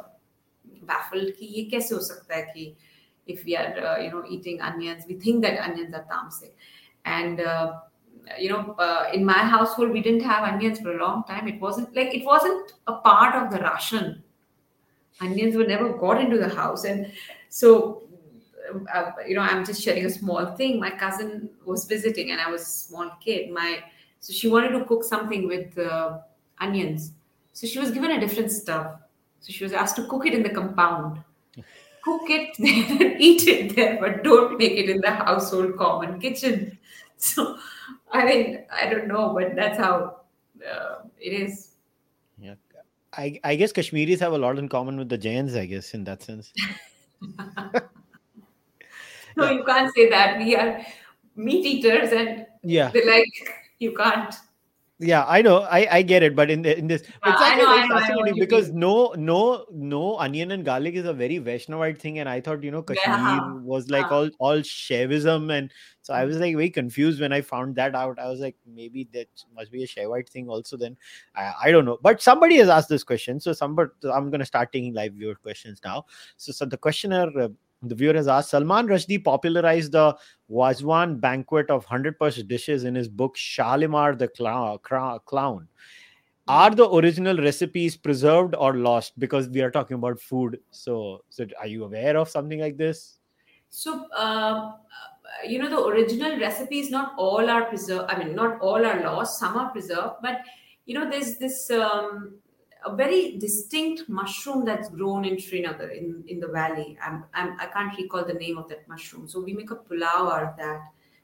[0.82, 2.76] baffled ki ye kaise ho sakta hai ki
[3.26, 6.52] if we are uh, you know eating onions we think that onions are tamasic
[7.04, 7.80] and uh,
[8.38, 11.48] you know uh, in my household we didn't have onions for a long time.
[11.48, 14.22] It wasn't like it wasn't a part of the ration.
[15.20, 16.84] Onions were never got into the house.
[16.84, 17.12] And
[17.48, 18.02] so
[18.92, 20.80] uh, you know i'm just sharing a small thing.
[20.80, 23.50] My cousin was visiting and i was a small kid.
[23.50, 23.80] My
[24.20, 26.18] so she wanted to cook something with uh,
[26.58, 27.12] onions.
[27.52, 28.96] So she was given a different stuff.
[29.40, 31.22] So she was asked to cook it in the compound
[32.04, 32.56] cook it
[32.98, 36.78] there eat it there, but don't make it in the household common kitchen.
[37.16, 37.56] So,
[38.12, 40.16] I mean, I don't know, but that's how
[40.70, 41.70] uh, it is.
[42.38, 42.56] Yeah.
[43.16, 46.04] I, I guess Kashmiris have a lot in common with the Jains, I guess, in
[46.04, 46.52] that sense.
[49.36, 50.38] no, you can't say that.
[50.38, 50.84] We are
[51.36, 53.32] meat eaters, and yeah, they're like
[53.78, 54.34] you can't
[55.00, 57.66] yeah i know i i get it but in the, in this yeah, I know,
[57.66, 61.98] I know, I know because no no no onion and garlic is a very vaishnavite
[61.98, 63.54] thing and i thought you know kashmir yeah.
[63.62, 65.72] was like all all shaivism and
[66.02, 68.18] so i was like very confused when i found that out.
[68.20, 69.26] I was like maybe that
[69.56, 70.96] must be a shaivite thing also then.
[71.34, 74.46] I, I don't know but somebody has asked this question so somebody i'm going to
[74.46, 76.04] start taking live viewer questions now.
[76.36, 77.48] So so the questioner uh,
[77.88, 80.16] the viewer has asked Salman Rushdie popularized the
[80.50, 85.68] Wazwan banquet of 100% dishes in his book Shalimar the Clown.
[86.46, 89.18] Are the original recipes preserved or lost?
[89.18, 90.60] Because we are talking about food.
[90.70, 93.18] So, so are you aware of something like this?
[93.70, 94.72] So, uh,
[95.46, 98.10] you know, the original recipes, not all are preserved.
[98.10, 99.40] I mean, not all are lost.
[99.40, 100.16] Some are preserved.
[100.20, 100.42] But,
[100.84, 102.34] you know, there's this um,
[102.84, 106.98] a very distinct mushroom that's grown in Srinagar in, in the valley.
[107.02, 109.26] I'm, I'm, I can not recall the name of that mushroom.
[109.26, 110.80] So we make a pulao out of that.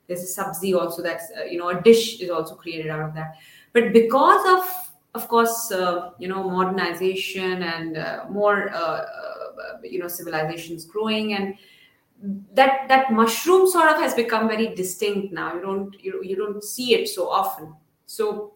[0.06, 3.14] There's a sabzi also that's, uh, you know, a dish is also created out of
[3.14, 3.36] that.
[3.72, 9.04] But because of, of course, uh, you know, modernization and uh, more, uh, uh,
[9.82, 11.54] you know, civilizations growing and
[12.52, 15.54] that that mushroom sort of has become very distinct now.
[15.54, 17.74] You don't you, you don't see it so often.
[18.06, 18.54] So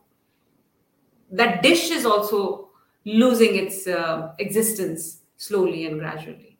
[1.31, 2.64] that dish is also
[3.05, 6.59] losing its uh, existence slowly and gradually.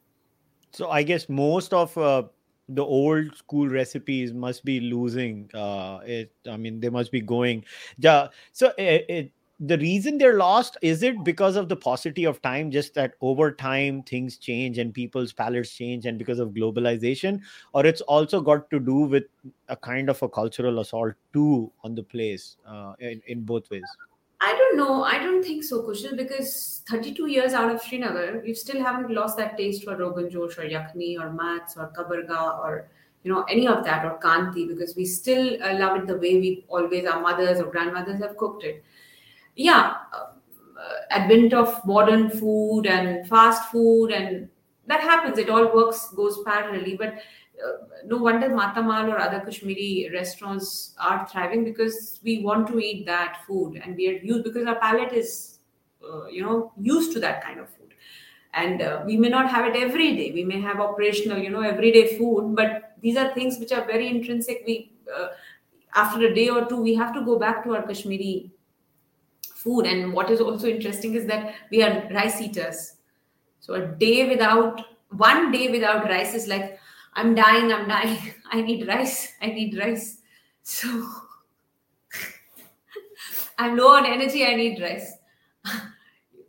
[0.73, 2.25] So I guess most of uh,
[2.69, 5.51] the old school recipes must be losing.
[5.55, 7.65] Uh, it, I mean, they must be going.
[7.99, 8.29] Yeah.
[8.53, 12.71] So it, it, the reason they're lost is it because of the paucity of time
[12.71, 17.41] just that over time things change and people's palates change and because of globalization
[17.73, 19.25] or it's also got to do with
[19.69, 23.85] a kind of a cultural assault too on the place uh, in, in both ways
[24.47, 25.05] I don't know.
[25.05, 29.39] I don't think so, Kushal, because 32 years out of Srinagar, we still haven't lost
[29.39, 32.89] that taste for Rogan Josh or Yakhni or Mats or Kabarga or
[33.23, 36.39] you know any of that or Kanti because we still uh, love it the way
[36.41, 38.85] we always our mothers or grandmothers have cooked it.
[39.57, 40.33] Yeah, uh,
[41.11, 44.51] advent of modern food and fast food and
[44.87, 45.39] that happens.
[45.39, 47.15] It all works goes parallelly, but
[48.07, 53.43] no wonder Matamaal or other Kashmiri restaurants are thriving because we want to eat that
[53.47, 55.59] food and we are used because our palate is,
[56.03, 57.95] uh, you know, used to that kind of food.
[58.53, 60.31] And uh, we may not have it every day.
[60.33, 64.09] We may have operational, you know, everyday food, but these are things which are very
[64.09, 64.63] intrinsic.
[64.67, 65.29] We, uh,
[65.95, 68.51] after a day or two, we have to go back to our Kashmiri
[69.55, 69.87] food.
[69.87, 72.97] And what is also interesting is that we are rice eaters.
[73.61, 76.79] So a day without, one day without rice is like,
[77.17, 78.35] I'm dying, I'm dying.
[78.51, 79.33] I need rice.
[79.41, 80.19] I need rice.
[80.63, 80.89] So
[83.59, 84.45] I'm low on energy.
[84.45, 85.13] I need rice.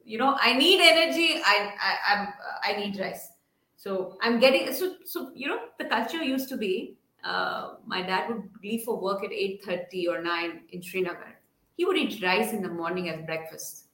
[0.05, 1.41] you know, I need energy.
[1.45, 3.29] I I I'm, I need rice.
[3.75, 6.97] So I'm getting so so you know the culture used to be.
[7.23, 11.39] Uh, my dad would leave for work at eight thirty or nine in Srinagar.
[11.75, 13.85] He would eat rice in the morning as breakfast.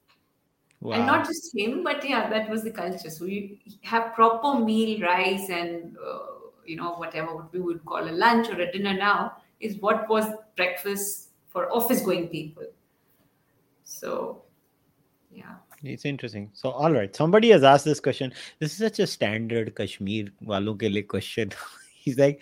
[0.82, 0.94] Wow.
[0.94, 3.10] And not just him, but yeah, that was the culture.
[3.10, 8.08] So you have proper meal, rice, and uh, you know whatever what we would call
[8.08, 12.66] a lunch or a dinner now is what was breakfast for office going people.
[13.84, 14.44] So
[15.32, 15.56] yeah.
[15.84, 16.50] It's interesting.
[16.54, 17.16] So all right.
[17.16, 18.34] Somebody has asked this question.
[18.60, 21.52] This is such a standard kashmir walon ke liye question.
[21.96, 22.42] He's like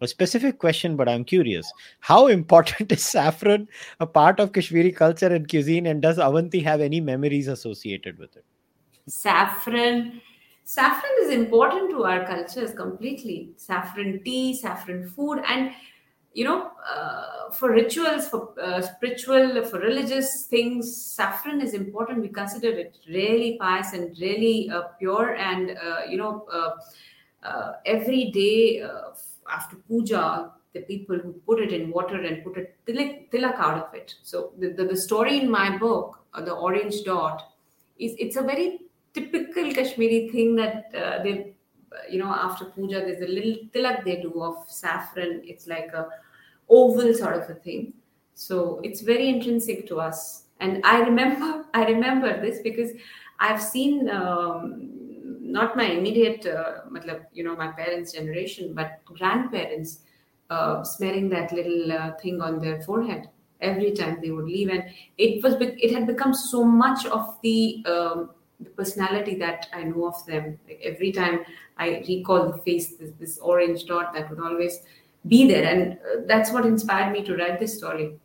[0.00, 1.72] a specific question, but I'm curious.
[2.00, 3.68] How important is saffron
[4.00, 8.36] a part of Kashmiri culture and cuisine, and does Avanti have any memories associated with
[8.36, 8.44] it?
[9.08, 10.20] Saffron
[10.66, 13.50] saffron is important to our cultures completely.
[13.56, 15.70] Saffron tea saffron food and
[16.34, 22.28] you know uh, for rituals for uh, spiritual for religious things saffron is important we
[22.28, 26.72] consider it really pious and really uh, pure and uh, you know uh,
[27.44, 28.84] uh, every day
[29.50, 33.78] after puja the people who put it in water and put a tilak, tilak out
[33.78, 34.14] of it.
[34.22, 37.54] So the, the, the story in my book the orange dot
[37.98, 38.80] is it's a very
[39.16, 41.54] typical Kashmiri thing that uh, they,
[42.10, 45.40] you know, after puja, there's a little tilak they do of saffron.
[45.44, 46.08] It's like a
[46.68, 47.94] oval sort of a thing.
[48.34, 50.44] So it's very intrinsic to us.
[50.60, 52.90] And I remember, I remember this because
[53.38, 54.90] I've seen um,
[55.40, 56.80] not my immediate, uh,
[57.32, 60.00] you know, my parents' generation, but grandparents
[60.50, 63.28] uh, smelling that little uh, thing on their forehead
[63.60, 64.84] every time they would leave, and
[65.18, 68.30] it was it had become so much of the um,
[68.60, 70.58] the personality that I know of them.
[70.66, 71.40] Like every time
[71.76, 74.80] I recall the face, this, this orange dot that would always
[75.26, 78.16] be there, and uh, that's what inspired me to write this story.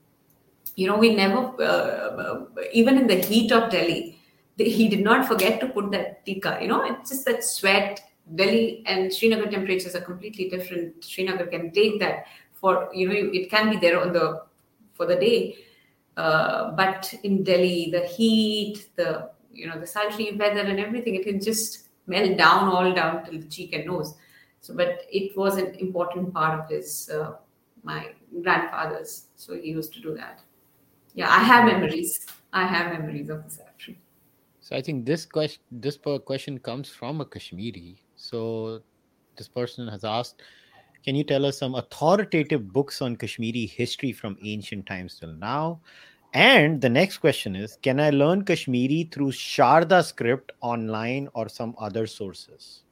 [0.76, 4.20] You know, we never, uh, uh even in the heat of Delhi,
[4.58, 6.60] he did not forget to put that tika.
[6.62, 8.02] You know, it's just that sweat,
[8.36, 11.04] Delhi and Srinagar temperatures are completely different.
[11.04, 14.44] Srinagar can take that for you know it can be there on the
[14.94, 15.58] for the day,
[16.16, 21.24] uh, but in Delhi the heat, the you know the sultry weather and everything, it
[21.24, 24.16] can just melt down all down till the cheek and nose.
[24.62, 27.34] So, but it was an important part of his uh,
[27.84, 28.10] my
[28.44, 29.28] grandfather's.
[29.36, 30.42] So he used to do that.
[31.14, 32.26] Yeah, I have memories.
[32.54, 34.00] I have memories of this actually.
[34.60, 37.98] So I think this question this question comes from a Kashmiri.
[38.16, 38.82] So
[39.36, 40.42] this person has asked,
[41.04, 45.82] can you tell us some authoritative books on Kashmiri history from ancient times till now?
[46.34, 51.76] And the next question is, can I learn Kashmiri through Sharda script online or some
[51.78, 52.84] other sources?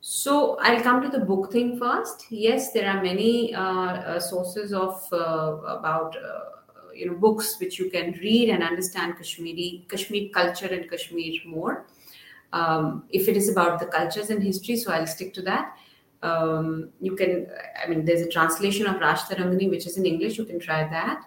[0.00, 2.26] So I'll come to the book thing first.
[2.30, 7.78] Yes, there are many uh, uh, sources of uh, about uh, you know books which
[7.80, 11.86] you can read and understand Kashmiri Kashmir culture and Kashmir more.
[12.52, 15.76] Um, if it is about the cultures and history, so I'll stick to that.
[16.22, 17.46] Um, you can,
[17.84, 20.38] I mean, there's a translation of Rajatarangini which is in English.
[20.38, 21.22] You can try that.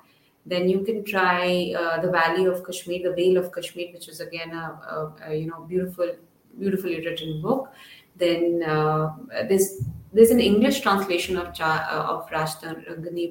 [0.46, 4.20] Then you can try uh, the Valley of Kashmir, the Vale of Kashmir, which is
[4.20, 6.16] again a, a, a you know beautiful,
[6.58, 7.72] beautifully written book.
[8.16, 9.14] Then uh,
[9.48, 9.84] there's
[10.14, 12.30] there's an English translation of Cha, uh, of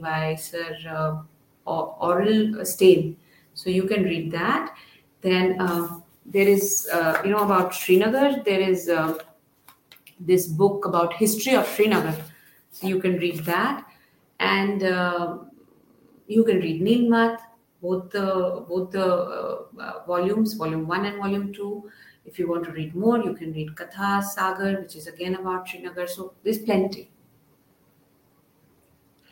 [0.00, 1.22] by Sir uh,
[1.66, 3.16] Aurel Stein.
[3.54, 4.74] So you can read that.
[5.20, 8.42] Then uh, there is, uh, you know, about Srinagar.
[8.44, 9.18] There is uh,
[10.18, 12.16] this book about history of Srinagar.
[12.70, 13.84] So you can read that,
[14.38, 15.38] and uh,
[16.30, 17.38] you can read Nilmat,
[17.82, 21.90] both the both the uh, uh, volumes, volume one and volume two.
[22.24, 25.68] If you want to read more, you can read Katha Sagar, which is again about
[25.68, 26.06] Srinagar.
[26.06, 27.10] So there's plenty.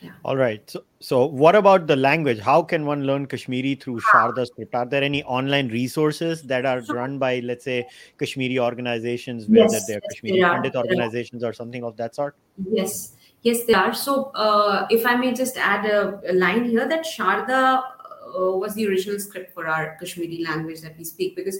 [0.01, 0.11] Yeah.
[0.25, 0.71] All right.
[0.71, 2.39] So, so what about the language?
[2.39, 4.75] How can one learn Kashmiri through Sharda script?
[4.75, 7.85] Are there any online resources that are run by, let's say,
[8.17, 12.37] Kashmiri organizations, whether yes, they're yes, Kashmiri Pandit organizations or something of that sort?
[12.71, 13.95] Yes, yes, they are.
[13.95, 18.75] So, uh, if I may just add a, a line here, that Sharda uh, was
[18.75, 21.59] the original script for our Kashmiri language that we speak, because,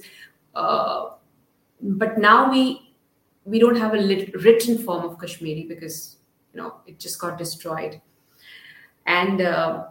[0.55, 1.11] uh,
[1.81, 2.95] but now we
[3.45, 6.17] we don't have a lit- written form of Kashmiri because
[6.53, 8.01] you know it just got destroyed
[9.09, 9.85] and uh,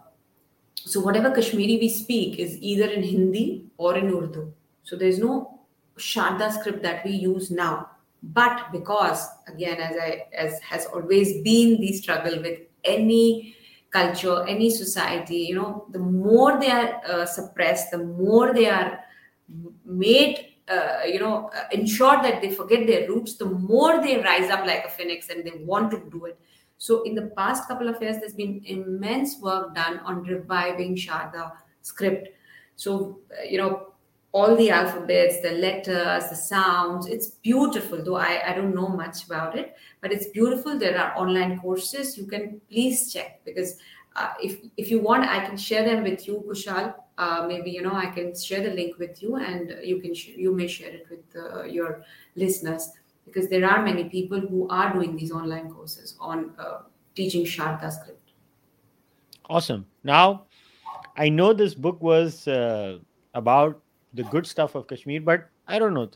[0.75, 4.53] so whatever Kashmiri we speak is either in Hindi or in Urdu.
[4.83, 5.59] So there's no
[5.97, 7.89] Sharda script that we use now.
[8.33, 13.55] But because again, as I as has always been the struggle with any
[13.91, 18.99] culture, any society, you know, the more they are uh, suppressed, the more they are
[19.85, 24.49] made uh, you know, uh, ensure that they forget their roots, the more they rise
[24.49, 26.37] up like a phoenix and they want to do it.
[26.77, 31.53] So in the past couple of years, there's been immense work done on reviving Sharda
[31.81, 32.29] script.
[32.75, 33.93] So, uh, you know,
[34.37, 39.25] all the alphabets, the letters, the sounds, it's beautiful, though I, I don't know much
[39.25, 40.77] about it, but it's beautiful.
[40.77, 42.17] There are online courses.
[42.19, 43.77] You can please check because
[44.15, 46.93] uh, if, if you want, I can share them with you, Kushal.
[47.17, 50.37] Uh, maybe, you know, I can share the link with you and you can, sh-
[50.45, 52.03] you may share it with uh, your
[52.35, 52.91] listeners
[53.25, 56.81] because there are many people who are doing these online courses on uh,
[57.15, 58.29] teaching Sharda script.
[59.49, 59.87] Awesome.
[60.03, 60.43] Now,
[61.15, 62.99] I know this book was uh,
[63.33, 63.81] about
[64.17, 66.09] the good stuff of Kashmir, but I don't know.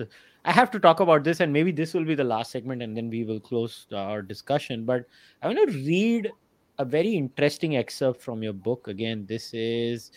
[0.43, 2.97] I have to talk about this, and maybe this will be the last segment, and
[2.97, 4.85] then we will close our discussion.
[4.85, 5.05] But
[5.41, 6.31] I want to read
[6.79, 8.87] a very interesting excerpt from your book.
[8.87, 10.11] Again, this is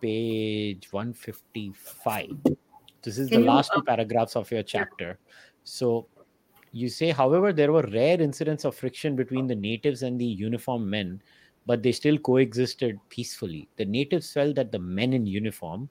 [0.00, 2.30] page 155.
[3.02, 5.18] This is Can the last two uh, paragraphs of your chapter.
[5.64, 6.06] So
[6.72, 10.86] you say, however, there were rare incidents of friction between the natives and the uniformed
[10.86, 11.22] men,
[11.66, 13.68] but they still coexisted peacefully.
[13.76, 15.90] The natives felt that the men in uniform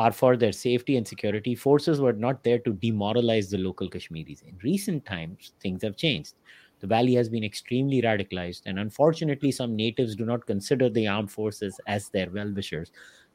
[0.00, 1.54] are for their safety and security.
[1.54, 4.40] Forces were not there to demoralize the local Kashmiris.
[4.40, 6.32] In recent times, things have changed.
[6.80, 11.30] The valley has been extremely radicalized, and unfortunately, some natives do not consider the armed
[11.30, 12.90] forces as their well wishers.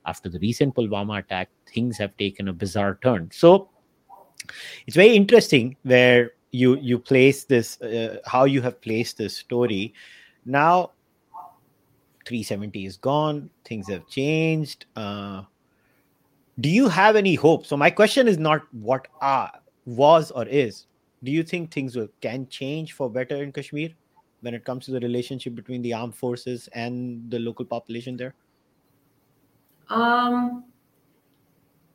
[0.08, 3.30] After the recent Pulwama attack, things have taken a bizarre turn.
[3.32, 3.70] So,
[4.88, 9.94] it's very interesting where you you place this uh, how you have placed this story
[10.46, 10.92] now
[12.26, 15.42] 370 is gone things have changed uh,
[16.60, 17.66] do you have any hope?
[17.66, 19.52] So my question is not what are
[19.86, 20.88] was or is.
[21.24, 23.90] Do you think things will, can change for better in kashmir
[24.42, 28.34] when it comes to the relationship between the armed forces and the local population there?
[29.90, 30.66] Um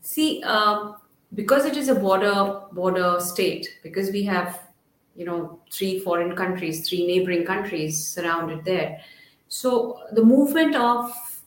[0.02, 0.96] see um
[1.34, 4.60] because it is a border border state because we have
[5.14, 9.00] you know three foreign countries three neighboring countries surrounded there.
[9.48, 11.39] So the movement of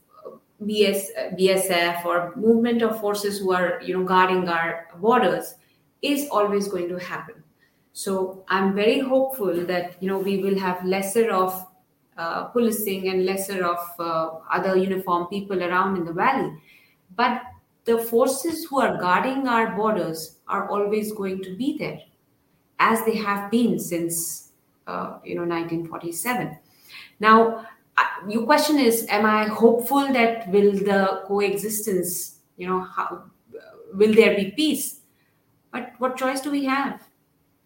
[0.67, 1.07] BS,
[1.39, 5.55] bsf or movement of forces who are you know guarding our borders
[6.01, 7.43] is always going to happen
[7.93, 11.53] So I'm very hopeful that you know we will have lesser of
[12.17, 16.51] uh, policing and lesser of uh, other uniform people around in the valley.
[17.15, 17.41] But
[17.85, 21.99] the forces who are guarding our borders are always going to be there,
[22.79, 24.51] as they have been since
[24.87, 26.57] uh, you know 1947.
[27.19, 27.65] Now,
[28.27, 33.23] your question is, am I hopeful that will the coexistence, you know, how
[33.93, 35.01] will there be peace?
[35.71, 37.01] But what choice do we have?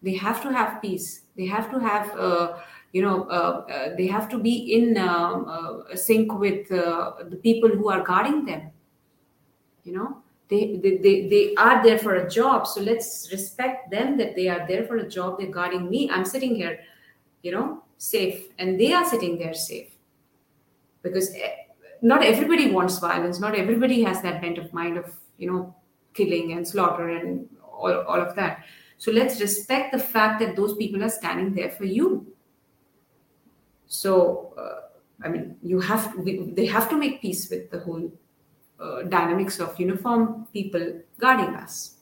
[0.02, 1.22] They have to have peace.
[1.36, 2.58] They have to have, uh,
[2.92, 7.36] you know, uh, uh, they have to be in um, uh, sync with uh, the
[7.36, 8.70] people who are guarding them.
[9.84, 10.18] You know,
[10.48, 12.66] they, they, they, they are there for a job.
[12.66, 15.38] So let's respect them that they are there for a job.
[15.38, 16.10] They're guarding me.
[16.10, 16.80] I'm sitting here,
[17.42, 19.97] you know, safe, and they are sitting there safe
[21.02, 21.52] because eh,
[22.02, 23.40] not everybody wants violence.
[23.40, 25.74] Not everybody has that bent of mind of, you know,
[26.14, 28.64] killing and slaughter and all, all of that.
[28.98, 32.26] So let's respect the fact that those people are standing there for you.
[33.86, 38.12] So, uh, I mean, you have to, they have to make peace with the whole
[38.80, 41.97] uh, dynamics of uniform people guarding us.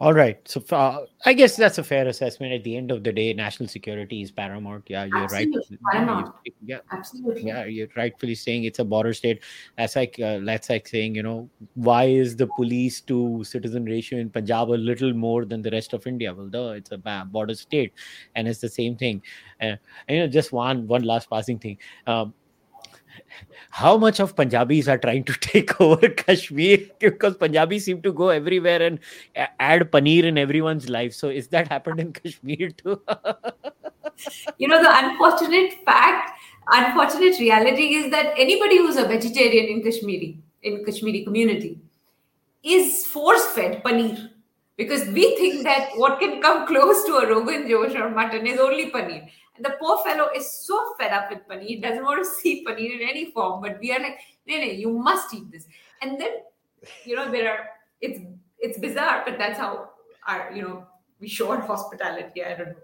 [0.00, 0.38] All right.
[0.48, 2.52] So uh, I guess that's a fair assessment.
[2.52, 4.84] At the end of the day, national security is paramount.
[4.88, 5.78] Yeah, you're Absolutely.
[5.82, 5.92] right.
[5.92, 6.34] Paramount.
[6.64, 7.42] Yeah, Absolutely.
[7.42, 9.42] yeah, you're rightfully saying it's a border state.
[9.76, 14.20] That's like uh, that's like saying you know why is the police to citizen ratio
[14.20, 16.32] in Punjab a little more than the rest of India?
[16.32, 17.92] Well, duh, it's a border state,
[18.36, 19.20] and it's the same thing.
[19.60, 19.80] Uh, and,
[20.10, 21.76] you know, just one one last passing thing.
[22.06, 22.34] Um,
[23.70, 28.28] how much of Punjabis are trying to take over Kashmir because Punjabis seem to go
[28.28, 28.98] everywhere and
[29.58, 31.14] add paneer in everyone's life.
[31.14, 33.00] So is that happened in Kashmir too?
[34.58, 36.40] You know, the unfortunate fact,
[36.72, 41.78] unfortunate reality is that anybody who's a vegetarian in Kashmiri, in Kashmiri community,
[42.64, 44.30] is force fed paneer.
[44.76, 48.58] Because we think that what can come close to a Rogan Josh or mutton is
[48.58, 49.28] only paneer.
[49.58, 52.64] And the poor fellow is so fed up with paneer, he doesn't want to see
[52.64, 53.60] paneer in any form.
[53.60, 55.66] But we are like, no, no, you must eat this.
[56.00, 56.30] And then,
[57.04, 57.68] you know, there are
[58.00, 58.20] it's
[58.58, 59.90] it's bizarre, but that's how
[60.26, 60.86] our, you know,
[61.20, 62.44] we show our hospitality.
[62.44, 62.74] I don't know.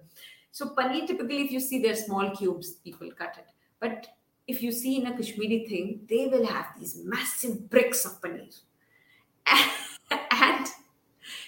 [0.51, 3.47] So paneer typically, if you see they're small cubes, people cut it.
[3.81, 4.09] But
[4.47, 8.61] if you see in a Kashmiri thing, they will have these massive bricks of paneer.
[10.11, 10.67] And,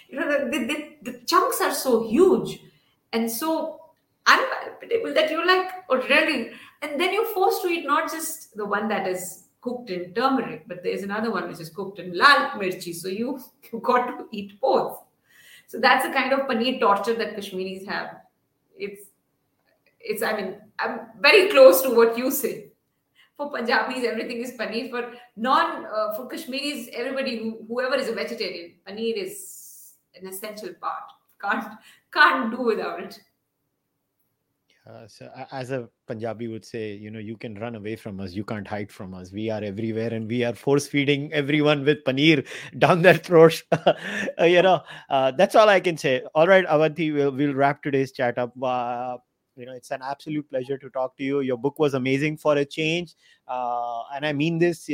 [0.09, 2.61] you know, the, the, the chunks are so huge
[3.12, 3.86] and so
[4.27, 6.51] unpalatable that you're like, oh, really?
[6.83, 10.64] And then you're forced to eat not just the one that is cooked in turmeric,
[10.68, 12.95] but there's another one which is cooked in lal mirchi.
[12.95, 13.41] So you,
[13.72, 15.03] you got to eat both.
[15.66, 18.20] So that's the kind of paneer torture that Kashmiris have.
[18.79, 19.07] It's,
[19.99, 20.22] it's.
[20.22, 22.68] I mean, I'm very close to what you say.
[23.37, 24.91] For Punjabis, everything is paneer.
[24.91, 30.72] For non, uh, for Kashmiris, everybody who, whoever is a vegetarian, paneer is an essential
[30.81, 31.11] part.
[31.43, 31.66] Can't
[32.12, 33.20] can't do without it.
[34.89, 38.34] Uh, so as a Punjabi would say, you know, you can run away from us,
[38.34, 39.32] you can't hide from us.
[39.32, 42.47] We are everywhere, and we are force feeding everyone with paneer
[42.78, 43.64] down their throats.
[44.39, 46.22] Uh, you know, uh, that's all I can say.
[46.34, 48.53] All right, Avanti, we'll we'll wrap today's chat up.
[48.62, 49.16] Uh,
[49.57, 51.41] you know, it's an absolute pleasure to talk to you.
[51.41, 53.14] Your book was amazing for a change,
[53.49, 54.89] uh, and I mean this.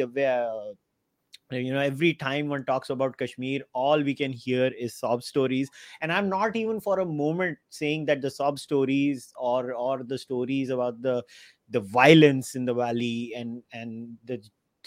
[1.53, 5.69] You know every time one talks about kashmir all we can hear is sob stories.
[6.01, 10.19] And i'm not even for a moment saying that the sob stories or or the
[10.19, 11.25] stories about the
[11.71, 14.43] the violence in the valley and and the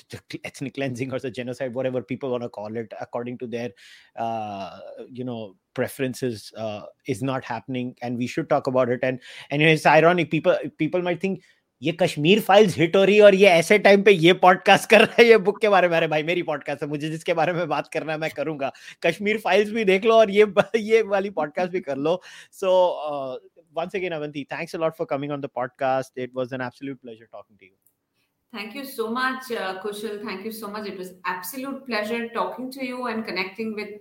[0.09, 3.70] the ethnic cleansing or the genocide whatever people want to call it according to their
[4.18, 7.95] uh you know preferences uh is not happening.
[8.01, 8.99] And we should talk about it.
[9.03, 11.43] And and it's ironic people people might think
[11.82, 15.15] ये Kashmir files hit हो रही और ये ऐसे time पे ये podcast कर रहा
[15.19, 17.89] है, ये बुक के बारे में। भाई, मेरी पॉडकास्ट है, मुझे जिसके बारे में बात
[17.93, 18.71] करना है, मैं करूँगा।
[19.05, 20.45] कश्मीर फाइल्स भी देख लो और ये
[20.78, 22.21] ये वाली पॉडकास्ट भी कर लो।
[22.51, 22.69] So
[23.78, 26.97] once again Avanti thanks a lot for coming on the podcast it was an absolute
[26.97, 27.71] pleasure talking to you
[28.53, 29.47] thank you so much
[29.84, 33.99] Kushal thank you so much it was absolute pleasure talking to you and connecting with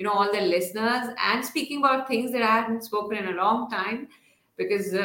[0.00, 3.36] you know all the listeners and speaking about things that I haven't spoken in a
[3.36, 4.06] long time
[4.58, 4.96] because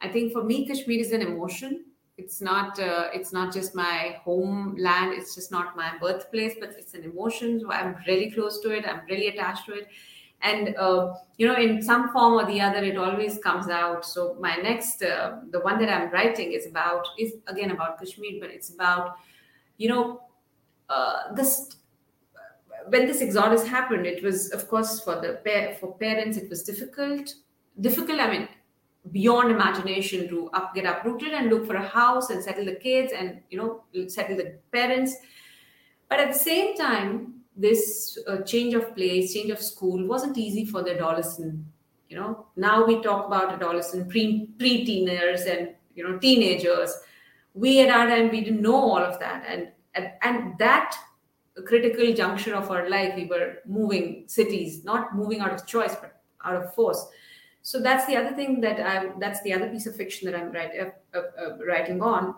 [0.00, 1.84] I think for me, Kashmir is an emotion.
[2.16, 5.14] It's not uh, it's not just my homeland.
[5.14, 7.60] It's just not my birthplace, but it's an emotion.
[7.60, 8.84] So I'm really close to it.
[8.86, 9.88] I'm really attached to it.
[10.42, 14.04] And uh, you know, in some form or the other, it always comes out.
[14.04, 18.38] So my next, uh, the one that I'm writing is about is again about Kashmir,
[18.40, 19.16] but it's about
[19.78, 20.22] you know
[20.88, 21.76] uh, this
[22.88, 25.40] when this exodus happened it was of course for the
[25.80, 27.34] for parents it was difficult
[27.80, 28.48] difficult i mean
[29.12, 33.12] beyond imagination to up get uprooted and look for a house and settle the kids
[33.12, 35.14] and you know settle the parents
[36.08, 40.64] but at the same time this uh, change of place, change of school wasn't easy
[40.64, 41.64] for the adolescent.
[42.08, 46.94] You know, now we talk about adolescent, pre pre-teeners, and you know, teenagers.
[47.54, 50.96] We at our time we didn't know all of that, and and, and that
[51.64, 56.20] critical juncture of our life, we were moving cities, not moving out of choice, but
[56.44, 57.06] out of force.
[57.64, 60.52] So that's the other thing that i'm that's the other piece of fiction that I'm
[60.52, 62.34] write, uh, uh, uh, writing on.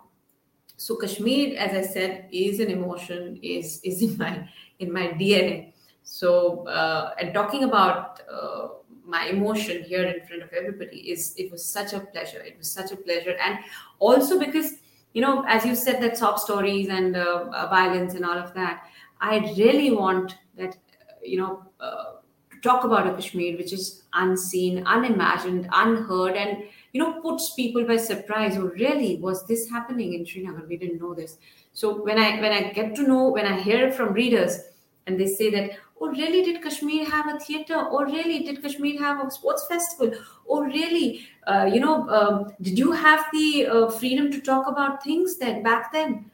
[0.76, 4.48] So Kashmir, as I said, is an emotion, is is in my
[4.78, 5.72] in my DNA.
[6.04, 8.68] So uh, and talking about uh,
[9.04, 12.40] my emotion here in front of everybody is it was such a pleasure.
[12.40, 13.58] It was such a pleasure, and
[13.98, 14.74] also because
[15.12, 18.84] you know, as you said, that sob stories and uh, violence and all of that.
[19.20, 20.76] I really want that,
[21.24, 22.20] you know, uh,
[22.66, 27.96] talk about a Kashmir which is unseen, unimagined, unheard, and you know, puts people by
[27.96, 28.56] surprise.
[28.56, 29.16] Oh, really?
[29.16, 30.64] Was this happening in Srinagar?
[30.66, 31.36] We didn't know this.
[31.72, 34.60] So when I when I get to know, when I hear from readers,
[35.06, 36.42] and they say that, oh, really?
[36.42, 37.76] Did Kashmir have a theater?
[37.76, 38.38] Or oh, really?
[38.44, 40.18] Did Kashmir have a sports festival?
[40.44, 41.28] Or oh, really?
[41.46, 45.62] Uh, you know, um, did you have the uh, freedom to talk about things then
[45.62, 46.30] back then?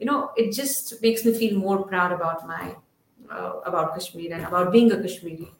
[0.00, 2.74] you know, it just makes me feel more proud about my
[3.30, 5.52] uh, about Kashmir and about being a Kashmiri.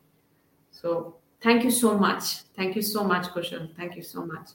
[0.70, 2.42] So thank you so much.
[2.56, 3.74] Thank you so much, Kushal.
[3.76, 4.50] Thank you so much.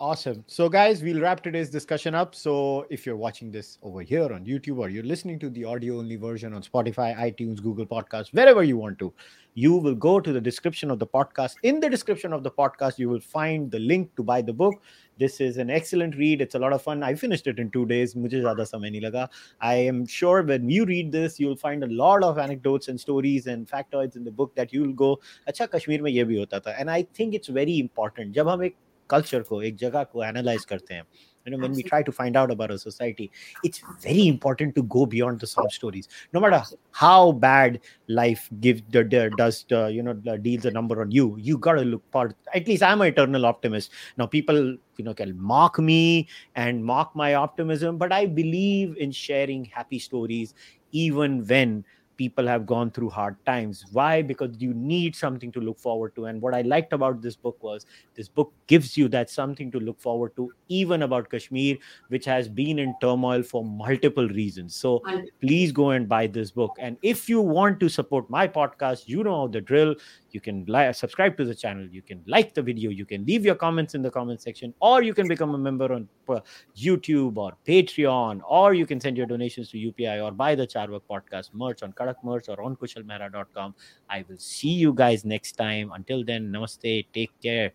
[0.00, 0.42] Awesome.
[0.46, 2.34] So, guys, we'll wrap today's discussion up.
[2.34, 5.98] So, if you're watching this over here on YouTube or you're listening to the audio
[5.98, 9.12] only version on Spotify, iTunes, Google Podcasts, wherever you want to,
[9.52, 11.56] you will go to the description of the podcast.
[11.64, 14.80] In the description of the podcast, you will find the link to buy the book.
[15.18, 16.40] This is an excellent read.
[16.40, 17.02] It's a lot of fun.
[17.02, 18.14] I finished it in two days.
[18.14, 19.28] Mujhe zyada samay nahi laga.
[19.60, 23.48] I am sure when you read this, you'll find a lot of anecdotes and stories
[23.48, 26.80] and factoids in the book that you'll go, अच्छा कश्मीर में ये भी होता था.
[26.80, 28.32] And I think it's very important.
[28.32, 28.76] जब हम एक
[29.10, 31.04] culture को एक जगह को एनालाइज करते हैं
[31.46, 33.30] you know when we try to find out about a society
[33.64, 36.62] it's very important to go beyond the sob stories no matter
[36.92, 37.78] how bad
[38.08, 40.12] life gives the, the does the, you know
[40.48, 43.46] deals a number on you you got to look part at least i'm an eternal
[43.46, 44.60] optimist now people
[44.96, 49.98] you know can mock me and mock my optimism but i believe in sharing happy
[49.98, 50.54] stories
[50.92, 51.84] even when
[52.17, 53.85] people have gone through hard times.
[53.91, 54.21] Why?
[54.21, 56.25] Because you need something to look forward to.
[56.25, 57.85] And what i liked about this book was
[58.15, 61.77] this book gives you that something to look forward to even about kashmir
[62.09, 64.75] which has been in turmoil for multiple reasons.
[64.75, 65.01] So
[65.41, 66.75] please go and buy this book.
[66.79, 69.95] And if you want to support my podcast you know the drill
[70.35, 73.45] you can like subscribe to the channel you can like the video you can leave
[73.49, 76.39] your comments in the comment section or you can become a member on uh,
[76.85, 81.01] youtube or patreon or you can send your donations to upi or buy the Carvaka
[81.09, 83.73] podcast merch on kadak merch or on kushalmehra.com
[84.09, 85.91] i will see you guys next time.
[85.93, 87.71] Until then namaste take care.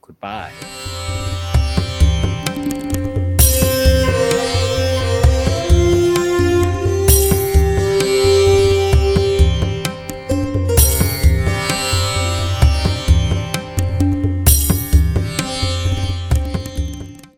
[0.00, 1.51] Goodbye